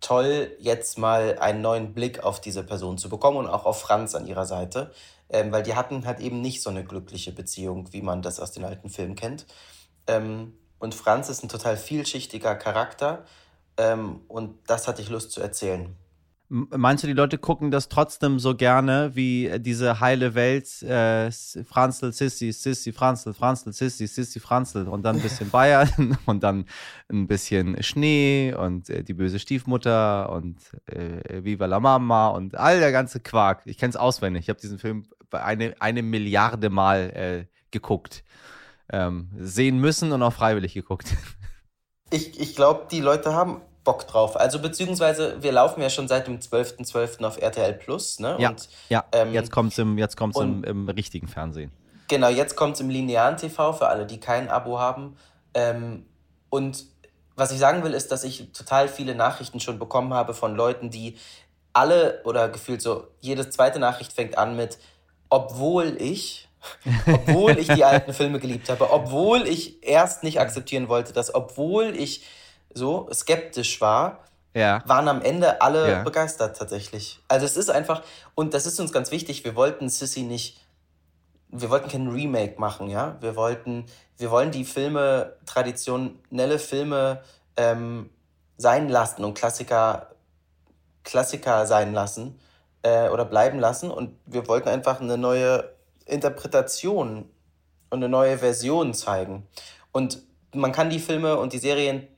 toll, 0.00 0.56
jetzt 0.58 0.98
mal 0.98 1.38
einen 1.38 1.60
neuen 1.60 1.92
Blick 1.92 2.22
auf 2.24 2.40
diese 2.40 2.62
Person 2.64 2.98
zu 2.98 3.08
bekommen 3.08 3.36
und 3.36 3.48
auch 3.48 3.66
auf 3.66 3.80
Franz 3.80 4.14
an 4.14 4.26
ihrer 4.26 4.46
Seite, 4.46 4.92
ähm, 5.28 5.52
weil 5.52 5.62
die 5.62 5.74
hatten 5.74 6.06
halt 6.06 6.20
eben 6.20 6.40
nicht 6.40 6.62
so 6.62 6.70
eine 6.70 6.84
glückliche 6.84 7.32
Beziehung, 7.32 7.92
wie 7.92 8.02
man 8.02 8.22
das 8.22 8.40
aus 8.40 8.52
den 8.52 8.64
alten 8.64 8.88
Filmen 8.88 9.14
kennt. 9.14 9.46
Ähm, 10.06 10.54
und 10.80 10.94
Franz 10.94 11.28
ist 11.28 11.44
ein 11.44 11.48
total 11.48 11.76
vielschichtiger 11.76 12.56
Charakter 12.56 13.24
ähm, 13.76 14.22
und 14.26 14.58
das 14.66 14.88
hatte 14.88 15.00
ich 15.02 15.10
Lust 15.10 15.30
zu 15.30 15.40
erzählen. 15.40 15.94
Meinst 16.52 17.04
du, 17.04 17.06
die 17.06 17.12
Leute 17.12 17.38
gucken 17.38 17.70
das 17.70 17.88
trotzdem 17.88 18.40
so 18.40 18.56
gerne 18.56 19.12
wie 19.14 19.46
äh, 19.46 19.60
diese 19.60 20.00
heile 20.00 20.34
Welt, 20.34 20.82
äh, 20.82 21.30
Franzl, 21.30 22.12
Sissi, 22.12 22.50
Sissi, 22.50 22.92
Franzl, 22.92 23.34
Franzl, 23.34 23.72
Sissi, 23.72 24.08
Sissi, 24.08 24.40
Franzl 24.40 24.88
und 24.88 25.04
dann 25.04 25.16
ein 25.16 25.22
bisschen 25.22 25.50
Bayern 25.52 26.18
und 26.26 26.42
dann 26.42 26.64
ein 27.08 27.28
bisschen 27.28 27.80
Schnee 27.84 28.52
und 28.52 28.90
äh, 28.90 29.04
die 29.04 29.14
böse 29.14 29.38
Stiefmutter 29.38 30.32
und 30.32 30.58
äh, 30.86 31.44
Viva 31.44 31.66
la 31.66 31.78
Mama 31.78 32.30
und 32.30 32.56
all 32.56 32.80
der 32.80 32.90
ganze 32.90 33.20
Quark. 33.20 33.62
Ich 33.66 33.78
kenne 33.78 33.90
es 33.90 33.96
auswendig. 33.96 34.42
Ich 34.42 34.48
habe 34.48 34.60
diesen 34.60 34.80
Film 34.80 35.04
eine, 35.30 35.76
eine 35.78 36.02
Milliarde 36.02 36.68
Mal 36.68 37.10
äh, 37.10 37.46
geguckt. 37.70 38.24
Ähm, 38.92 39.30
sehen 39.38 39.78
müssen 39.78 40.12
und 40.12 40.22
auch 40.22 40.32
freiwillig 40.32 40.74
geguckt. 40.74 41.08
Ich, 42.12 42.40
ich 42.40 42.56
glaube, 42.56 42.88
die 42.90 43.00
Leute 43.00 43.34
haben 43.34 43.60
Bock 43.84 44.06
drauf. 44.06 44.36
Also 44.36 44.58
beziehungsweise 44.58 45.42
wir 45.42 45.52
laufen 45.52 45.80
ja 45.80 45.88
schon 45.88 46.08
seit 46.08 46.26
dem 46.26 46.38
12.12. 46.38 46.90
.12. 46.90 47.24
auf 47.24 47.40
RTL 47.40 47.72
Plus. 47.74 48.18
Ne? 48.18 48.36
Ja, 48.38 48.50
und, 48.50 48.68
ja. 48.88 49.04
Ähm, 49.12 49.32
jetzt 49.32 49.52
kommt 49.52 49.72
es 49.72 49.78
im, 49.78 49.96
jetzt 49.96 50.16
kommt's 50.16 50.38
im, 50.38 50.64
im 50.64 50.88
richtigen 50.88 51.28
Fernsehen. 51.28 51.70
Genau, 52.08 52.28
jetzt 52.28 52.56
kommt 52.56 52.74
es 52.74 52.80
im 52.80 52.90
linearen 52.90 53.36
TV 53.36 53.72
für 53.72 53.86
alle, 53.86 54.06
die 54.06 54.18
kein 54.18 54.48
Abo 54.48 54.78
haben. 54.78 55.16
Ähm, 55.54 56.04
und 56.50 56.84
was 57.36 57.52
ich 57.52 57.58
sagen 57.58 57.82
will, 57.84 57.94
ist, 57.94 58.12
dass 58.12 58.24
ich 58.24 58.52
total 58.52 58.88
viele 58.88 59.14
Nachrichten 59.14 59.60
schon 59.60 59.78
bekommen 59.78 60.12
habe 60.12 60.34
von 60.34 60.54
Leuten, 60.54 60.90
die 60.90 61.16
alle 61.72 62.20
oder 62.24 62.48
gefühlt 62.48 62.82
so, 62.82 63.06
jede 63.20 63.48
zweite 63.48 63.78
Nachricht 63.78 64.12
fängt 64.12 64.36
an 64.36 64.56
mit, 64.56 64.78
obwohl 65.28 65.96
ich, 66.00 66.49
obwohl 67.06 67.58
ich 67.58 67.68
die 67.68 67.84
alten 67.84 68.12
Filme 68.12 68.38
geliebt 68.38 68.68
habe, 68.68 68.90
obwohl 68.90 69.46
ich 69.46 69.82
erst 69.82 70.22
nicht 70.22 70.40
akzeptieren 70.40 70.88
wollte, 70.88 71.12
dass 71.12 71.34
obwohl 71.34 71.96
ich 71.96 72.24
so 72.72 73.08
skeptisch 73.12 73.80
war, 73.80 74.24
ja. 74.54 74.82
waren 74.86 75.08
am 75.08 75.22
Ende 75.22 75.60
alle 75.60 75.90
ja. 75.90 76.02
begeistert 76.02 76.56
tatsächlich. 76.56 77.20
Also 77.28 77.46
es 77.46 77.56
ist 77.56 77.70
einfach, 77.70 78.02
und 78.34 78.54
das 78.54 78.66
ist 78.66 78.80
uns 78.80 78.92
ganz 78.92 79.10
wichtig, 79.10 79.44
wir 79.44 79.54
wollten 79.54 79.88
Sissy 79.88 80.22
nicht, 80.22 80.58
wir 81.48 81.70
wollten 81.70 81.88
kein 81.88 82.08
Remake 82.08 82.60
machen, 82.60 82.88
ja. 82.88 83.16
Wir 83.20 83.36
wollten, 83.36 83.86
wir 84.18 84.30
wollen 84.30 84.50
die 84.50 84.64
Filme, 84.64 85.36
traditionelle 85.46 86.58
Filme 86.58 87.22
ähm, 87.56 88.10
sein 88.56 88.88
lassen 88.88 89.24
und 89.24 89.34
Klassiker, 89.34 90.10
Klassiker 91.02 91.66
sein 91.66 91.92
lassen 91.92 92.38
äh, 92.82 93.08
oder 93.08 93.24
bleiben 93.24 93.58
lassen. 93.58 93.90
Und 93.90 94.16
wir 94.26 94.46
wollten 94.46 94.68
einfach 94.68 95.00
eine 95.00 95.18
neue 95.18 95.69
Interpretation 96.10 97.28
und 97.90 97.98
eine 97.98 98.08
neue 98.08 98.38
Version 98.38 98.94
zeigen. 98.94 99.46
Und 99.92 100.22
man 100.54 100.72
kann 100.72 100.90
die 100.90 100.98
Filme 100.98 101.38
und 101.38 101.52
die 101.52 101.58
Serien 101.58 102.08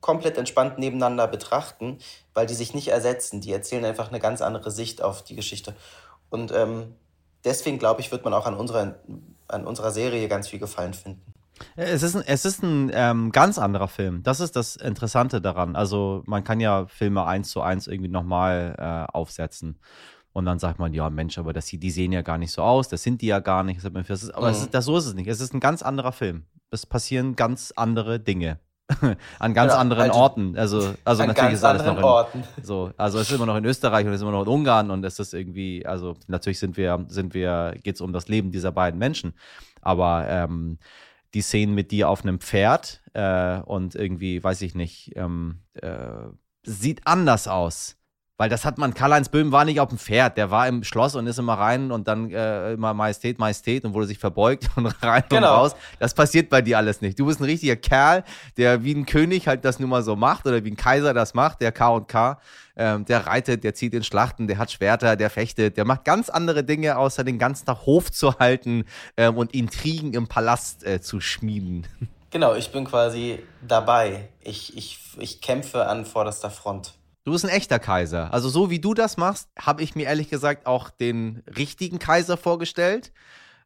komplett 0.00 0.38
entspannt 0.38 0.78
nebeneinander 0.78 1.26
betrachten, 1.26 1.98
weil 2.34 2.46
die 2.46 2.54
sich 2.54 2.74
nicht 2.74 2.88
ersetzen. 2.88 3.40
Die 3.40 3.52
erzählen 3.52 3.84
einfach 3.84 4.08
eine 4.08 4.20
ganz 4.20 4.40
andere 4.40 4.70
Sicht 4.70 5.02
auf 5.02 5.22
die 5.22 5.36
Geschichte. 5.36 5.74
Und 6.30 6.52
ähm, 6.52 6.94
deswegen 7.44 7.78
glaube 7.78 8.00
ich, 8.00 8.10
wird 8.10 8.24
man 8.24 8.34
auch 8.34 8.46
an 8.46 8.54
unserer, 8.54 8.96
an 9.48 9.66
unserer 9.66 9.90
Serie 9.90 10.28
ganz 10.28 10.48
viel 10.48 10.58
Gefallen 10.58 10.94
finden. 10.94 11.22
Es 11.76 12.02
ist 12.02 12.16
ein, 12.16 12.22
es 12.26 12.46
ist 12.46 12.62
ein 12.62 12.90
ähm, 12.94 13.32
ganz 13.32 13.58
anderer 13.58 13.88
Film. 13.88 14.22
Das 14.22 14.40
ist 14.40 14.56
das 14.56 14.76
Interessante 14.76 15.42
daran. 15.42 15.76
Also 15.76 16.22
man 16.26 16.42
kann 16.42 16.58
ja 16.60 16.86
Filme 16.86 17.26
eins 17.26 17.50
zu 17.50 17.60
eins 17.60 17.86
irgendwie 17.86 18.10
nochmal 18.10 18.74
äh, 18.78 19.12
aufsetzen. 19.12 19.78
Und 20.32 20.44
dann 20.44 20.58
sagt 20.58 20.78
man, 20.78 20.94
ja, 20.94 21.10
Mensch, 21.10 21.38
aber 21.38 21.52
das, 21.52 21.66
die 21.66 21.90
sehen 21.90 22.12
ja 22.12 22.22
gar 22.22 22.38
nicht 22.38 22.52
so 22.52 22.62
aus, 22.62 22.88
das 22.88 23.02
sind 23.02 23.20
die 23.20 23.26
ja 23.26 23.40
gar 23.40 23.64
nicht. 23.64 23.84
aber 23.84 23.98
mhm. 23.98 24.04
es 24.08 24.62
ist, 24.62 24.74
das, 24.74 24.84
so 24.84 24.96
ist 24.96 25.06
es 25.06 25.14
nicht. 25.14 25.26
Es 25.26 25.40
ist 25.40 25.54
ein 25.54 25.60
ganz 25.60 25.82
anderer 25.82 26.12
Film. 26.12 26.44
Es 26.70 26.86
passieren 26.86 27.34
ganz 27.34 27.72
andere 27.74 28.20
Dinge. 28.20 28.60
an 29.38 29.54
ganz 29.54 29.72
ja, 29.72 29.78
anderen 29.78 30.02
halt 30.02 30.14
Orten. 30.14 30.56
Also, 30.56 30.94
also 31.04 31.24
natürlich 31.24 31.54
ist 31.54 31.64
alles 31.64 31.84
noch 31.84 31.98
in, 31.98 32.04
Orten. 32.04 32.44
So, 32.62 32.92
also 32.96 33.18
es 33.18 33.30
ist 33.30 33.36
immer 33.36 33.46
noch 33.46 33.56
in 33.56 33.64
Österreich 33.64 34.04
und 34.04 34.12
es 34.12 34.16
ist 34.16 34.22
immer 34.22 34.32
noch 34.32 34.42
in 34.42 34.48
Ungarn 34.48 34.90
und 34.90 35.04
es 35.04 35.18
ist 35.18 35.32
irgendwie, 35.32 35.86
also 35.86 36.16
natürlich 36.26 36.58
sind 36.58 36.76
wir, 36.76 37.04
sind 37.08 37.34
wir, 37.34 37.76
geht 37.82 37.96
es 37.96 38.00
um 38.00 38.12
das 38.12 38.28
Leben 38.28 38.50
dieser 38.50 38.72
beiden 38.72 38.98
Menschen. 38.98 39.34
Aber 39.80 40.26
ähm, 40.28 40.78
die 41.34 41.42
Szenen 41.42 41.74
mit 41.74 41.90
dir 41.90 42.08
auf 42.08 42.22
einem 42.22 42.40
Pferd 42.40 43.02
äh, 43.14 43.60
und 43.60 43.94
irgendwie, 43.94 44.42
weiß 44.42 44.62
ich 44.62 44.74
nicht, 44.74 45.12
ähm, 45.16 45.60
äh, 45.74 46.28
sieht 46.64 47.06
anders 47.06 47.48
aus. 47.48 47.96
Weil 48.40 48.48
das 48.48 48.64
hat 48.64 48.78
man, 48.78 48.94
Karl-Heinz 48.94 49.28
Böhm 49.28 49.52
war 49.52 49.66
nicht 49.66 49.80
auf 49.80 49.90
dem 49.90 49.98
Pferd, 49.98 50.38
der 50.38 50.50
war 50.50 50.66
im 50.66 50.82
Schloss 50.82 51.14
und 51.14 51.26
ist 51.26 51.38
immer 51.38 51.58
rein 51.58 51.92
und 51.92 52.08
dann 52.08 52.30
äh, 52.30 52.72
immer 52.72 52.94
Majestät, 52.94 53.38
Majestät 53.38 53.84
und 53.84 53.92
wurde 53.92 54.06
sich 54.06 54.18
verbeugt 54.18 54.66
und 54.76 54.86
rein 55.02 55.24
genau. 55.28 55.52
und 55.52 55.58
raus. 55.58 55.76
Das 55.98 56.14
passiert 56.14 56.48
bei 56.48 56.62
dir 56.62 56.78
alles 56.78 57.02
nicht. 57.02 57.20
Du 57.20 57.26
bist 57.26 57.38
ein 57.40 57.44
richtiger 57.44 57.76
Kerl, 57.76 58.24
der 58.56 58.82
wie 58.82 58.94
ein 58.94 59.04
König 59.04 59.46
halt 59.46 59.66
das 59.66 59.78
nun 59.78 59.90
mal 59.90 60.02
so 60.02 60.16
macht 60.16 60.46
oder 60.46 60.64
wie 60.64 60.70
ein 60.70 60.76
Kaiser 60.78 61.12
das 61.12 61.34
macht, 61.34 61.60
der 61.60 61.70
K 61.70 61.88
und 61.90 62.08
K. 62.08 62.40
Ähm, 62.76 63.04
der 63.04 63.26
reitet, 63.26 63.62
der 63.62 63.74
zieht 63.74 63.92
in 63.92 64.04
Schlachten, 64.04 64.48
der 64.48 64.56
hat 64.56 64.72
Schwerter, 64.72 65.16
der 65.16 65.28
fechtet, 65.28 65.76
der 65.76 65.84
macht 65.84 66.06
ganz 66.06 66.30
andere 66.30 66.64
Dinge, 66.64 66.96
außer 66.96 67.24
den 67.24 67.38
ganzen 67.38 67.66
Tag 67.66 67.84
Hof 67.84 68.10
zu 68.10 68.38
halten 68.38 68.86
ähm, 69.18 69.36
und 69.36 69.52
Intrigen 69.52 70.14
im 70.14 70.28
Palast 70.28 70.82
äh, 70.86 71.02
zu 71.02 71.20
schmieden. 71.20 71.86
Genau, 72.30 72.54
ich 72.54 72.72
bin 72.72 72.86
quasi 72.86 73.40
dabei. 73.60 74.30
Ich, 74.40 74.74
ich, 74.78 74.98
ich 75.18 75.42
kämpfe 75.42 75.86
an 75.86 76.06
vorderster 76.06 76.48
Front. 76.48 76.94
Du 77.24 77.32
bist 77.32 77.44
ein 77.44 77.50
echter 77.50 77.78
Kaiser. 77.78 78.32
Also 78.32 78.48
so 78.48 78.70
wie 78.70 78.78
du 78.78 78.94
das 78.94 79.16
machst, 79.16 79.48
habe 79.58 79.82
ich 79.82 79.94
mir 79.94 80.06
ehrlich 80.06 80.30
gesagt 80.30 80.66
auch 80.66 80.90
den 80.90 81.42
richtigen 81.56 81.98
Kaiser 81.98 82.36
vorgestellt. 82.36 83.12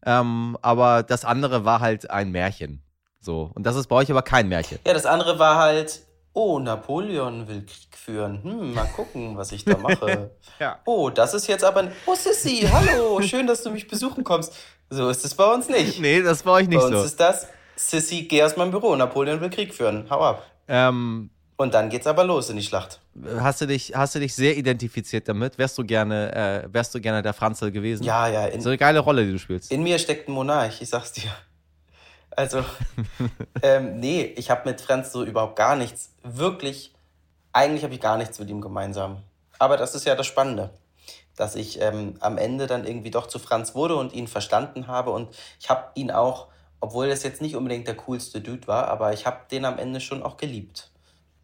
Ähm, 0.04 0.58
aber 0.60 1.02
das 1.02 1.24
andere 1.24 1.64
war 1.64 1.80
halt 1.80 2.10
ein 2.10 2.30
Märchen. 2.30 2.82
So. 3.20 3.50
Und 3.54 3.64
das 3.64 3.76
ist 3.76 3.86
bei 3.86 3.96
euch 3.96 4.10
aber 4.10 4.22
kein 4.22 4.48
Märchen. 4.48 4.78
Ja, 4.86 4.92
das 4.92 5.06
andere 5.06 5.38
war 5.38 5.56
halt, 5.56 6.02
oh, 6.34 6.58
Napoleon 6.58 7.48
will 7.48 7.64
Krieg 7.64 7.96
führen. 7.96 8.42
Hm, 8.42 8.74
mal 8.74 8.86
gucken, 8.86 9.36
was 9.36 9.52
ich 9.52 9.64
da 9.64 9.78
mache. 9.78 10.32
ja. 10.58 10.80
Oh, 10.84 11.08
das 11.08 11.32
ist 11.32 11.46
jetzt 11.46 11.64
aber 11.64 11.80
ein. 11.80 11.92
Oh, 12.06 12.14
Sissy, 12.14 12.68
hallo, 12.70 13.22
schön, 13.22 13.46
dass 13.46 13.62
du 13.62 13.70
mich 13.70 13.88
besuchen 13.88 14.24
kommst. 14.24 14.52
So 14.90 15.08
ist 15.08 15.24
es 15.24 15.34
bei 15.34 15.46
uns 15.52 15.68
nicht. 15.68 16.00
Nee, 16.00 16.22
das 16.22 16.42
bei 16.42 16.50
euch 16.50 16.68
nicht 16.68 16.82
so. 16.82 16.88
Bei 16.88 16.94
uns 16.96 17.00
so. 17.00 17.06
ist 17.06 17.20
das, 17.20 17.48
Sissy, 17.76 18.24
geh 18.24 18.42
aus 18.42 18.56
meinem 18.56 18.72
Büro, 18.72 18.94
Napoleon 18.94 19.40
will 19.40 19.50
Krieg 19.50 19.72
führen. 19.72 20.06
Hau 20.10 20.20
ab. 20.20 20.44
Ähm, 20.68 21.30
und 21.56 21.74
dann 21.74 21.88
geht's 21.88 22.06
aber 22.06 22.24
los 22.24 22.50
in 22.50 22.56
die 22.56 22.62
Schlacht. 22.62 23.00
Hast 23.38 23.60
du 23.60 23.66
dich, 23.66 23.94
hast 23.94 24.14
du 24.14 24.18
dich 24.18 24.34
sehr 24.34 24.56
identifiziert 24.56 25.28
damit? 25.28 25.56
Wärst 25.56 25.78
du 25.78 25.84
gerne, 25.84 26.64
äh, 26.64 26.72
wärst 26.72 26.94
du 26.94 27.00
gerne 27.00 27.22
der 27.22 27.32
Franzl 27.32 27.70
gewesen? 27.70 28.02
Ja, 28.02 28.26
ja. 28.26 28.46
In, 28.46 28.60
so 28.60 28.70
eine 28.70 28.78
geile 28.78 28.98
Rolle, 28.98 29.24
die 29.24 29.32
du 29.32 29.38
spielst. 29.38 29.70
In 29.70 29.82
mir 29.82 29.98
steckt 29.98 30.28
ein 30.28 30.32
Monarch, 30.32 30.80
ich 30.80 30.88
sag's 30.88 31.12
dir. 31.12 31.30
Also, 32.30 32.64
ähm, 33.62 34.00
nee, 34.00 34.22
ich 34.36 34.50
habe 34.50 34.68
mit 34.68 34.80
Franz 34.80 35.12
so 35.12 35.24
überhaupt 35.24 35.54
gar 35.54 35.76
nichts. 35.76 36.10
Wirklich, 36.24 36.92
eigentlich 37.52 37.84
habe 37.84 37.94
ich 37.94 38.00
gar 38.00 38.18
nichts 38.18 38.38
mit 38.40 38.50
ihm 38.50 38.60
gemeinsam. 38.60 39.22
Aber 39.60 39.76
das 39.76 39.94
ist 39.94 40.04
ja 40.04 40.16
das 40.16 40.26
Spannende, 40.26 40.70
dass 41.36 41.54
ich 41.54 41.80
ähm, 41.80 42.14
am 42.18 42.36
Ende 42.36 42.66
dann 42.66 42.84
irgendwie 42.84 43.12
doch 43.12 43.28
zu 43.28 43.38
Franz 43.38 43.76
wurde 43.76 43.94
und 43.94 44.12
ihn 44.12 44.26
verstanden 44.26 44.88
habe. 44.88 45.12
Und 45.12 45.28
ich 45.60 45.70
habe 45.70 45.90
ihn 45.94 46.10
auch, 46.10 46.48
obwohl 46.80 47.08
das 47.08 47.22
jetzt 47.22 47.40
nicht 47.40 47.54
unbedingt 47.54 47.86
der 47.86 47.94
coolste 47.94 48.40
Dude 48.40 48.66
war, 48.66 48.88
aber 48.88 49.12
ich 49.12 49.24
habe 49.24 49.38
den 49.52 49.64
am 49.64 49.78
Ende 49.78 50.00
schon 50.00 50.24
auch 50.24 50.36
geliebt. 50.36 50.90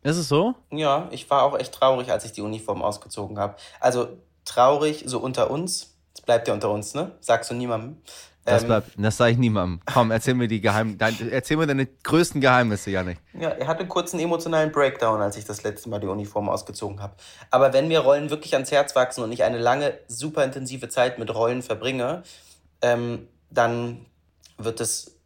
Ist 0.02 0.16
es 0.16 0.28
so? 0.28 0.54
Ja, 0.70 1.08
ich 1.10 1.28
war 1.28 1.42
auch 1.42 1.58
echt 1.58 1.74
traurig, 1.74 2.10
als 2.10 2.24
ich 2.24 2.32
die 2.32 2.42
Uniform 2.42 2.82
ausgezogen 2.82 3.38
habe. 3.38 3.56
Also 3.80 4.08
traurig, 4.44 5.04
so 5.06 5.18
unter 5.18 5.50
uns. 5.50 5.94
Es 6.14 6.22
bleibt 6.22 6.48
ja 6.48 6.54
unter 6.54 6.70
uns, 6.70 6.94
ne? 6.94 7.12
Sagst 7.20 7.50
du 7.50 7.54
niemandem. 7.54 7.98
Das, 8.44 8.64
bleibt, 8.64 8.92
das 8.96 9.16
sage 9.16 9.32
ich 9.32 9.38
niemandem. 9.38 9.80
Komm, 9.92 10.10
erzähl 10.10 10.34
mir 10.34 10.48
die 10.48 10.60
Geheim, 10.60 10.96
dein, 10.96 11.14
erzähl 11.30 11.58
mir 11.58 11.66
deine 11.66 11.86
größten 11.86 12.40
Geheimnisse, 12.40 12.90
Janik. 12.90 13.18
Ja, 13.38 13.50
er 13.50 13.66
hatte 13.66 13.86
kurz 13.86 14.14
einen 14.14 14.24
emotionalen 14.24 14.72
Breakdown, 14.72 15.20
als 15.20 15.36
ich 15.36 15.44
das 15.44 15.62
letzte 15.62 15.90
Mal 15.90 16.00
die 16.00 16.06
Uniform 16.06 16.48
ausgezogen 16.48 17.00
habe. 17.02 17.14
Aber 17.50 17.72
wenn 17.72 17.88
mir 17.88 18.00
Rollen 18.00 18.30
wirklich 18.30 18.54
ans 18.54 18.72
Herz 18.72 18.96
wachsen 18.96 19.22
und 19.22 19.30
ich 19.30 19.44
eine 19.44 19.58
lange, 19.58 19.98
super 20.08 20.42
intensive 20.42 20.88
Zeit 20.88 21.18
mit 21.18 21.32
Rollen 21.34 21.62
verbringe, 21.62 22.22
ähm, 22.80 23.28
dann 23.50 24.06
wird 24.56 24.80
es 24.80 25.16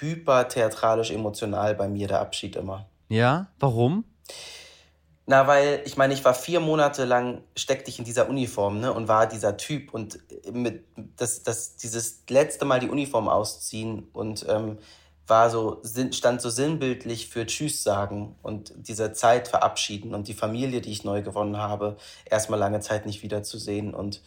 hypertheatralisch 0.00 1.10
emotional 1.10 1.74
bei 1.74 1.88
mir, 1.88 2.06
der 2.06 2.20
Abschied 2.20 2.56
immer. 2.56 2.86
Ja, 3.12 3.48
warum? 3.60 4.04
Na, 5.26 5.46
weil 5.46 5.82
ich 5.84 5.98
meine, 5.98 6.14
ich 6.14 6.24
war 6.24 6.32
vier 6.32 6.60
Monate 6.60 7.04
lang, 7.04 7.42
steckte 7.54 7.90
ich 7.90 7.98
in 7.98 8.06
dieser 8.06 8.26
Uniform 8.26 8.80
ne, 8.80 8.90
und 8.90 9.06
war 9.06 9.26
dieser 9.26 9.58
Typ. 9.58 9.92
Und 9.92 10.18
mit 10.50 10.86
das, 11.18 11.42
das, 11.42 11.76
dieses 11.76 12.22
letzte 12.30 12.64
Mal 12.64 12.80
die 12.80 12.88
Uniform 12.88 13.28
ausziehen 13.28 14.08
und 14.14 14.46
ähm, 14.48 14.78
war 15.26 15.50
so, 15.50 15.82
stand 16.12 16.40
so 16.40 16.48
sinnbildlich 16.48 17.28
für 17.28 17.44
Tschüss 17.44 17.82
sagen 17.82 18.34
und 18.40 18.72
dieser 18.76 19.12
Zeit 19.12 19.46
verabschieden 19.46 20.14
und 20.14 20.26
die 20.26 20.34
Familie, 20.34 20.80
die 20.80 20.90
ich 20.90 21.04
neu 21.04 21.20
gewonnen 21.20 21.58
habe, 21.58 21.98
erstmal 22.24 22.58
lange 22.58 22.80
Zeit 22.80 23.04
nicht 23.04 23.22
wiederzusehen. 23.22 23.92
Und, 23.92 24.22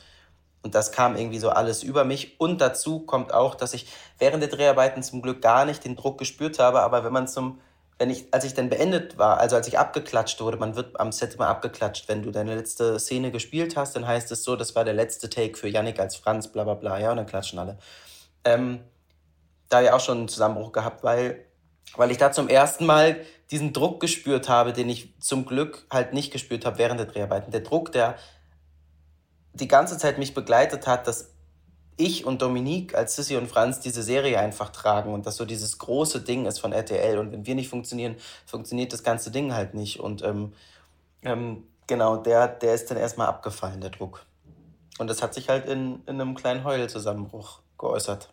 und 0.61 0.75
das 0.75 0.91
kam 0.91 1.15
irgendwie 1.15 1.39
so 1.39 1.49
alles 1.49 1.81
über 1.81 2.03
mich. 2.03 2.39
Und 2.39 2.61
dazu 2.61 2.99
kommt 2.99 3.33
auch, 3.33 3.55
dass 3.55 3.73
ich 3.73 3.87
während 4.19 4.43
der 4.43 4.51
Dreharbeiten 4.51 5.01
zum 5.01 5.23
Glück 5.23 5.41
gar 5.41 5.65
nicht 5.65 5.83
den 5.83 5.95
Druck 5.95 6.19
gespürt 6.19 6.59
habe, 6.59 6.81
aber 6.81 7.03
wenn 7.03 7.13
man 7.13 7.27
zum 7.27 7.57
wenn 7.97 8.09
ich, 8.09 8.33
als 8.33 8.43
ich 8.43 8.53
dann 8.53 8.69
beendet 8.69 9.17
war, 9.17 9.39
also 9.39 9.55
als 9.55 9.67
ich 9.67 9.79
abgeklatscht 9.79 10.41
wurde, 10.41 10.57
man 10.57 10.75
wird 10.75 10.99
am 10.99 11.11
Set 11.11 11.35
immer 11.35 11.47
abgeklatscht, 11.47 12.09
wenn 12.09 12.23
du 12.23 12.31
deine 12.31 12.55
letzte 12.55 12.99
Szene 12.99 13.31
gespielt 13.31 13.77
hast, 13.77 13.95
dann 13.95 14.05
heißt 14.05 14.31
es 14.31 14.43
so, 14.43 14.55
das 14.55 14.75
war 14.75 14.83
der 14.83 14.93
letzte 14.93 15.29
Take 15.29 15.57
für 15.57 15.69
Yannick 15.69 15.99
als 15.99 16.15
Franz, 16.17 16.49
bla 16.49 16.65
bla 16.65 16.73
bla, 16.73 16.99
ja, 16.99 17.11
und 17.11 17.17
dann 17.17 17.25
klatschen 17.25 17.57
alle. 17.57 17.77
Ähm, 18.43 18.81
da 19.69 19.81
ich 19.81 19.91
auch 19.91 20.01
schon 20.01 20.19
einen 20.19 20.27
Zusammenbruch 20.27 20.73
gehabt, 20.73 21.03
weil, 21.03 21.45
weil 21.95 22.11
ich 22.11 22.17
da 22.17 22.31
zum 22.31 22.49
ersten 22.49 22.85
Mal 22.85 23.17
diesen 23.49 23.71
Druck 23.71 24.01
gespürt 24.01 24.49
habe, 24.49 24.73
den 24.73 24.89
ich 24.89 25.19
zum 25.21 25.45
Glück 25.45 25.85
halt 25.89 26.13
nicht 26.13 26.31
gespürt 26.31 26.65
habe 26.65 26.77
während 26.77 26.99
der 26.99 27.07
Dreharbeiten. 27.07 27.51
Der 27.51 27.61
Druck, 27.61 27.91
der 27.91 28.15
die 29.53 29.67
ganze 29.69 29.97
Zeit 29.97 30.17
mich 30.17 30.33
begleitet 30.33 30.85
hat, 30.85 31.07
dass 31.07 31.34
ich 31.97 32.25
und 32.25 32.41
Dominique 32.41 32.95
als 32.95 33.15
Sissy 33.15 33.37
und 33.37 33.47
Franz 33.47 33.79
diese 33.79 34.03
Serie 34.03 34.39
einfach 34.39 34.69
tragen 34.69 35.13
und 35.13 35.25
das 35.25 35.37
so 35.37 35.45
dieses 35.45 35.77
große 35.77 36.21
Ding 36.21 36.45
ist 36.45 36.59
von 36.59 36.73
RTL. 36.73 37.17
Und 37.17 37.31
wenn 37.31 37.45
wir 37.45 37.55
nicht 37.55 37.69
funktionieren, 37.69 38.15
funktioniert 38.45 38.91
das 38.91 39.03
ganze 39.03 39.31
Ding 39.31 39.53
halt 39.53 39.73
nicht. 39.73 39.99
Und 39.99 40.23
ähm, 40.23 40.53
ähm, 41.23 41.63
genau, 41.87 42.17
der, 42.17 42.47
der 42.47 42.73
ist 42.73 42.91
dann 42.91 42.97
erstmal 42.97 43.27
abgefallen, 43.27 43.81
der 43.81 43.91
Druck. 43.91 44.25
Und 44.97 45.09
das 45.09 45.21
hat 45.21 45.33
sich 45.33 45.49
halt 45.49 45.67
in, 45.67 46.01
in 46.05 46.19
einem 46.21 46.35
kleinen 46.35 46.63
Heulzusammenbruch 46.63 47.59
geäußert. 47.77 48.31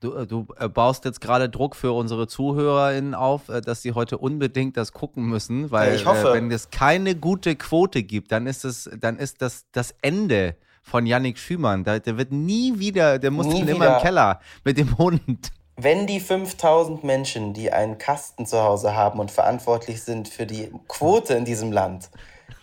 Du, 0.00 0.14
äh, 0.14 0.26
du 0.26 0.46
äh, 0.58 0.68
baust 0.68 1.04
jetzt 1.04 1.20
gerade 1.20 1.48
Druck 1.48 1.76
für 1.76 1.92
unsere 1.92 2.26
ZuhörerInnen 2.26 3.14
auf, 3.14 3.48
äh, 3.48 3.60
dass 3.60 3.82
sie 3.82 3.92
heute 3.92 4.18
unbedingt 4.18 4.76
das 4.76 4.92
gucken 4.92 5.26
müssen, 5.26 5.70
weil 5.70 5.94
ich 5.94 6.06
hoffe. 6.06 6.32
wenn 6.32 6.50
es 6.50 6.70
keine 6.70 7.14
gute 7.14 7.54
Quote 7.56 8.02
gibt, 8.02 8.32
dann 8.32 8.46
ist 8.46 8.64
es, 8.64 8.90
dann 8.98 9.18
ist 9.18 9.42
das 9.42 9.66
das 9.72 9.94
Ende 10.00 10.56
von 10.90 11.06
Yannick 11.06 11.38
Schümann. 11.38 11.84
Der, 11.84 12.00
der 12.00 12.18
wird 12.18 12.32
nie 12.32 12.78
wieder, 12.78 13.18
der 13.18 13.30
muss 13.30 13.46
nie 13.46 13.60
immer 13.62 13.96
im 13.96 14.02
Keller 14.02 14.40
mit 14.64 14.76
dem 14.76 14.98
Hund. 14.98 15.50
Wenn 15.76 16.06
die 16.06 16.20
5000 16.20 17.04
Menschen, 17.04 17.54
die 17.54 17.72
einen 17.72 17.96
Kasten 17.96 18.44
zu 18.44 18.62
Hause 18.62 18.94
haben 18.94 19.18
und 19.18 19.30
verantwortlich 19.30 20.02
sind 20.02 20.28
für 20.28 20.44
die 20.44 20.70
Quote 20.88 21.34
in 21.34 21.46
diesem 21.46 21.72
Land, 21.72 22.10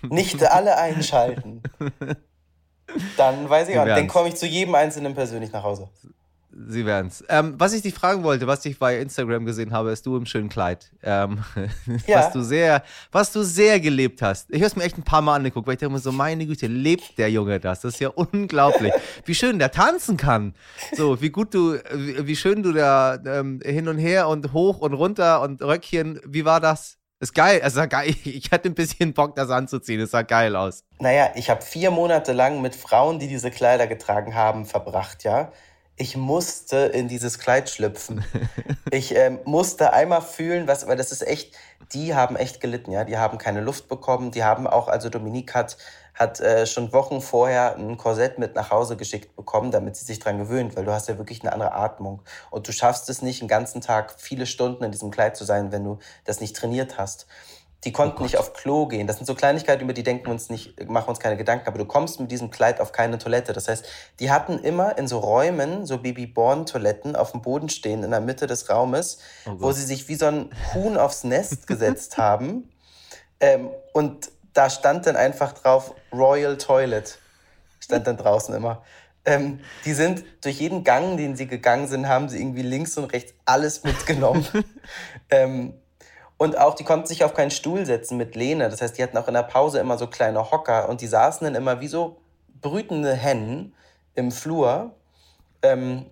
nicht 0.03 0.43
alle 0.43 0.77
einschalten, 0.77 1.63
dann 3.17 3.50
weiß 3.50 3.69
ich 3.69 3.79
auch, 3.79 3.86
dann 3.86 4.07
komme 4.07 4.29
ich 4.29 4.36
zu 4.36 4.46
jedem 4.46 4.75
Einzelnen 4.75 5.15
persönlich 5.15 5.51
nach 5.51 5.63
Hause. 5.63 5.89
Sie 6.66 6.86
werden 6.88 7.08
es. 7.08 7.24
Ähm, 7.30 7.54
was 7.58 7.74
ich 7.74 7.84
dich 7.84 7.94
fragen 7.94 8.24
wollte, 8.24 8.48
was 8.48 8.66
ich 8.66 8.80
bei 8.80 9.00
Instagram 9.00 9.46
gesehen 9.46 9.72
habe, 9.72 9.92
ist 9.92 10.06
du 10.06 10.18
im 10.18 10.26
schönen 10.26 10.50
Kleid. 10.50 10.92
Ähm, 11.04 11.44
ja. 12.08 12.20
Was 12.20 12.32
du 12.34 12.42
sehr, 12.42 12.84
was 13.12 13.32
du 13.32 13.44
sehr 13.44 13.80
gelebt 13.80 14.24
hast. 14.24 14.50
Ich 14.50 14.58
habe 14.58 14.66
es 14.66 14.76
mir 14.76 14.84
echt 14.84 14.98
ein 14.98 15.04
paar 15.04 15.22
Mal 15.22 15.36
angeguckt, 15.36 15.68
weil 15.68 15.76
ich 15.76 15.80
dachte 15.80 15.94
mir 15.94 16.00
so, 16.00 16.12
meine 16.12 16.48
Güte, 16.48 16.66
lebt 16.66 17.18
der 17.20 17.30
Junge 17.30 17.60
das? 17.60 17.82
Das 17.82 17.94
ist 17.94 18.00
ja 18.00 18.10
unglaublich. 18.16 18.92
wie 19.26 19.36
schön 19.36 19.60
der 19.60 19.72
tanzen 19.72 20.18
kann. 20.18 20.56
So, 20.96 21.22
wie 21.22 21.30
gut 21.30 21.54
du, 21.54 21.78
wie, 21.94 22.26
wie 22.26 22.36
schön 22.36 22.64
du 22.64 22.74
da 22.74 23.20
ähm, 23.24 23.60
hin 23.64 23.88
und 23.88 24.00
her 24.00 24.28
und 24.28 24.52
hoch 24.52 24.80
und 24.80 24.94
runter 24.94 25.42
und 25.42 25.62
Röckchen, 25.62 26.20
wie 26.26 26.44
war 26.44 26.60
das? 26.60 26.98
Ist 27.20 27.36
geil, 27.36 27.62
geil. 27.90 28.16
Ich 28.24 28.52
hatte 28.52 28.70
ein 28.70 28.76
bisschen 28.76 29.14
Bock, 29.14 29.36
das 29.36 29.50
anzuziehen. 29.52 30.00
Es 30.02 30.12
sah 30.12 30.24
geil 30.24 30.56
aus. 30.56 30.84
Naja, 31.00 31.30
ich 31.36 31.50
habe 31.50 31.62
vier 31.62 31.92
Monate 31.92 32.34
lang 32.34 32.62
mit 32.62 32.76
Frauen, 32.76 33.20
die 33.20 33.28
diese 33.28 33.52
Kleider 33.52 33.86
getragen 33.86 34.34
haben, 34.34 34.66
verbracht, 34.66 35.24
ja 35.24 35.52
ich 36.00 36.16
musste 36.16 36.77
in 36.77 37.08
dieses 37.08 37.39
Kleid 37.39 37.70
schlüpfen. 37.70 38.24
Ich 38.89 39.13
ähm, 39.13 39.39
musste 39.44 39.92
einmal 39.92 40.22
fühlen, 40.22 40.66
was, 40.66 40.88
weil 40.88 40.96
das 40.96 41.12
ist 41.12 41.22
echt, 41.27 41.54
die 41.92 42.16
haben 42.16 42.38
echt 42.38 42.62
gelitten, 42.62 42.94
ja. 42.94 43.04
Die 43.04 43.18
haben 43.18 43.38
keine 43.38 43.60
Luft 43.60 43.89
bekommen. 43.89 44.32
Die 44.32 44.45
haben 44.45 44.65
auch, 44.65 44.88
also 44.88 45.10
Dominique 45.10 45.54
hat, 45.54 45.78
hat 46.13 46.39
äh, 46.39 46.65
schon 46.65 46.93
Wochen 46.93 47.19
vorher 47.19 47.76
ein 47.76 47.98
Korsett 47.98 48.39
mit 48.39 48.56
nach 48.56 48.71
Hause 48.71 48.95
geschickt 48.95 49.36
bekommen, 49.36 49.71
damit 49.71 49.98
sie 49.98 50.06
sich 50.06 50.19
dran 50.19 50.38
gewöhnt, 50.38 50.78
weil 50.78 50.86
du 50.86 50.93
hast 50.93 51.10
ja 51.10 51.17
wirklich 51.17 51.41
eine 51.41 51.52
andere 51.52 51.74
Atmung. 51.74 52.21
Und 52.50 52.65
du 52.69 52.71
schaffst 52.71 53.10
es 53.10 53.21
nicht, 53.21 53.41
den 53.41 53.50
ganzen 53.50 53.82
Tag 53.82 54.15
viele 54.17 54.45
Stunden 54.45 54.86
in 54.86 54.91
diesem 54.91 55.12
Kleid 55.12 55.36
zu 55.36 55.43
sein, 55.43 55.74
wenn 55.74 55.84
du 55.84 56.00
das 56.24 56.39
nicht 56.39 56.56
trainiert 56.56 56.98
hast. 56.98 57.28
Die 57.84 57.92
konnten 57.92 58.18
oh 58.20 58.24
nicht 58.24 58.38
auf 58.38 58.54
Klo 58.54 58.88
gehen. 58.88 59.06
Das 59.06 59.18
sind 59.18 59.26
so 59.26 59.36
Kleinigkeiten, 59.36 59.84
über 59.84 59.94
die 59.94 60.04
denken 60.04 60.26
wir 60.26 60.32
uns 60.32 60.50
nicht, 60.50 60.90
machen 60.90 61.10
uns 61.10 61.20
keine 61.20 61.38
Gedanken. 61.38 61.68
Aber 61.68 61.78
du 61.78 61.86
kommst 61.86 62.20
mit 62.20 62.32
diesem 62.32 62.50
Kleid 62.50 62.82
auf 62.82 62.92
keine 62.92 63.20
Toilette. 63.20 63.54
Das 63.54 63.68
heißt, 63.68 63.86
die 64.20 64.32
hatten 64.32 64.60
immer 64.60 64.98
in 64.98 65.08
so 65.08 65.20
Räumen 65.20 65.86
so 65.86 66.00
Babyborn-Toiletten 66.00 67.16
auf 67.16 67.32
dem 67.32 67.42
Boden 67.42 67.70
stehen 67.70 68.04
in 68.04 68.12
der 68.12 68.20
Mitte 68.20 68.48
des 68.48 68.70
Raumes, 68.70 69.20
oh 69.46 69.52
wo 69.58 69.72
sie 69.72 69.84
sich 69.84 70.08
wie 70.08 70.16
so 70.16 70.26
ein 70.26 70.50
Huhn 70.74 70.98
aufs 70.98 71.24
Nest 71.24 71.68
gesetzt 71.68 72.18
haben. 72.18 72.70
Ähm, 73.40 73.70
und 73.94 74.32
da 74.54 74.72
stand 74.72 75.06
dann 75.06 75.16
einfach 75.16 75.54
drauf 75.54 75.94
Royal 76.12 76.58
Toilet. 76.58 77.20
Stand 77.80 78.08
dann 78.08 78.18
draußen 78.18 78.56
immer. 78.56 78.84
Ähm, 79.24 79.60
die 79.86 79.94
sind 79.94 80.24
durch 80.42 80.60
jeden 80.60 80.84
Gang, 80.84 81.18
den 81.18 81.36
sie 81.36 81.48
gegangen 81.48 81.88
sind, 81.88 82.08
haben 82.08 82.30
sie 82.30 82.40
irgendwie 82.40 82.62
links 82.63 82.98
und 82.98 83.06
rechts 83.13 83.34
alles 83.46 83.84
mitgenommen. 83.84 84.48
ähm, 85.30 85.74
und 86.38 86.58
auch, 86.58 86.76
die 86.76 86.84
konnten 86.84 87.08
sich 87.08 87.23
auf 87.23 87.34
keinen 87.34 87.52
Stuhl 87.52 87.86
setzen 87.86 88.17
mit 88.17 88.36
Lehne. 88.36 88.69
Das 88.69 88.82
heißt, 88.82 88.97
die 88.97 89.04
hatten 89.04 89.17
auch 89.17 89.28
in 89.28 89.34
der 89.34 89.43
Pause 89.43 89.80
immer 89.80 89.97
so 89.97 90.08
kleine 90.08 90.52
Hocker 90.52 90.88
und 90.88 91.02
die 91.02 91.08
saßen 91.08 91.45
dann 91.45 91.56
immer 91.56 91.82
wie 91.82 91.88
so 91.88 92.21
brütende 92.62 93.13
Hennen 93.13 93.73
im 94.13 94.32
Flur 94.32 94.91
ähm, 95.63 96.06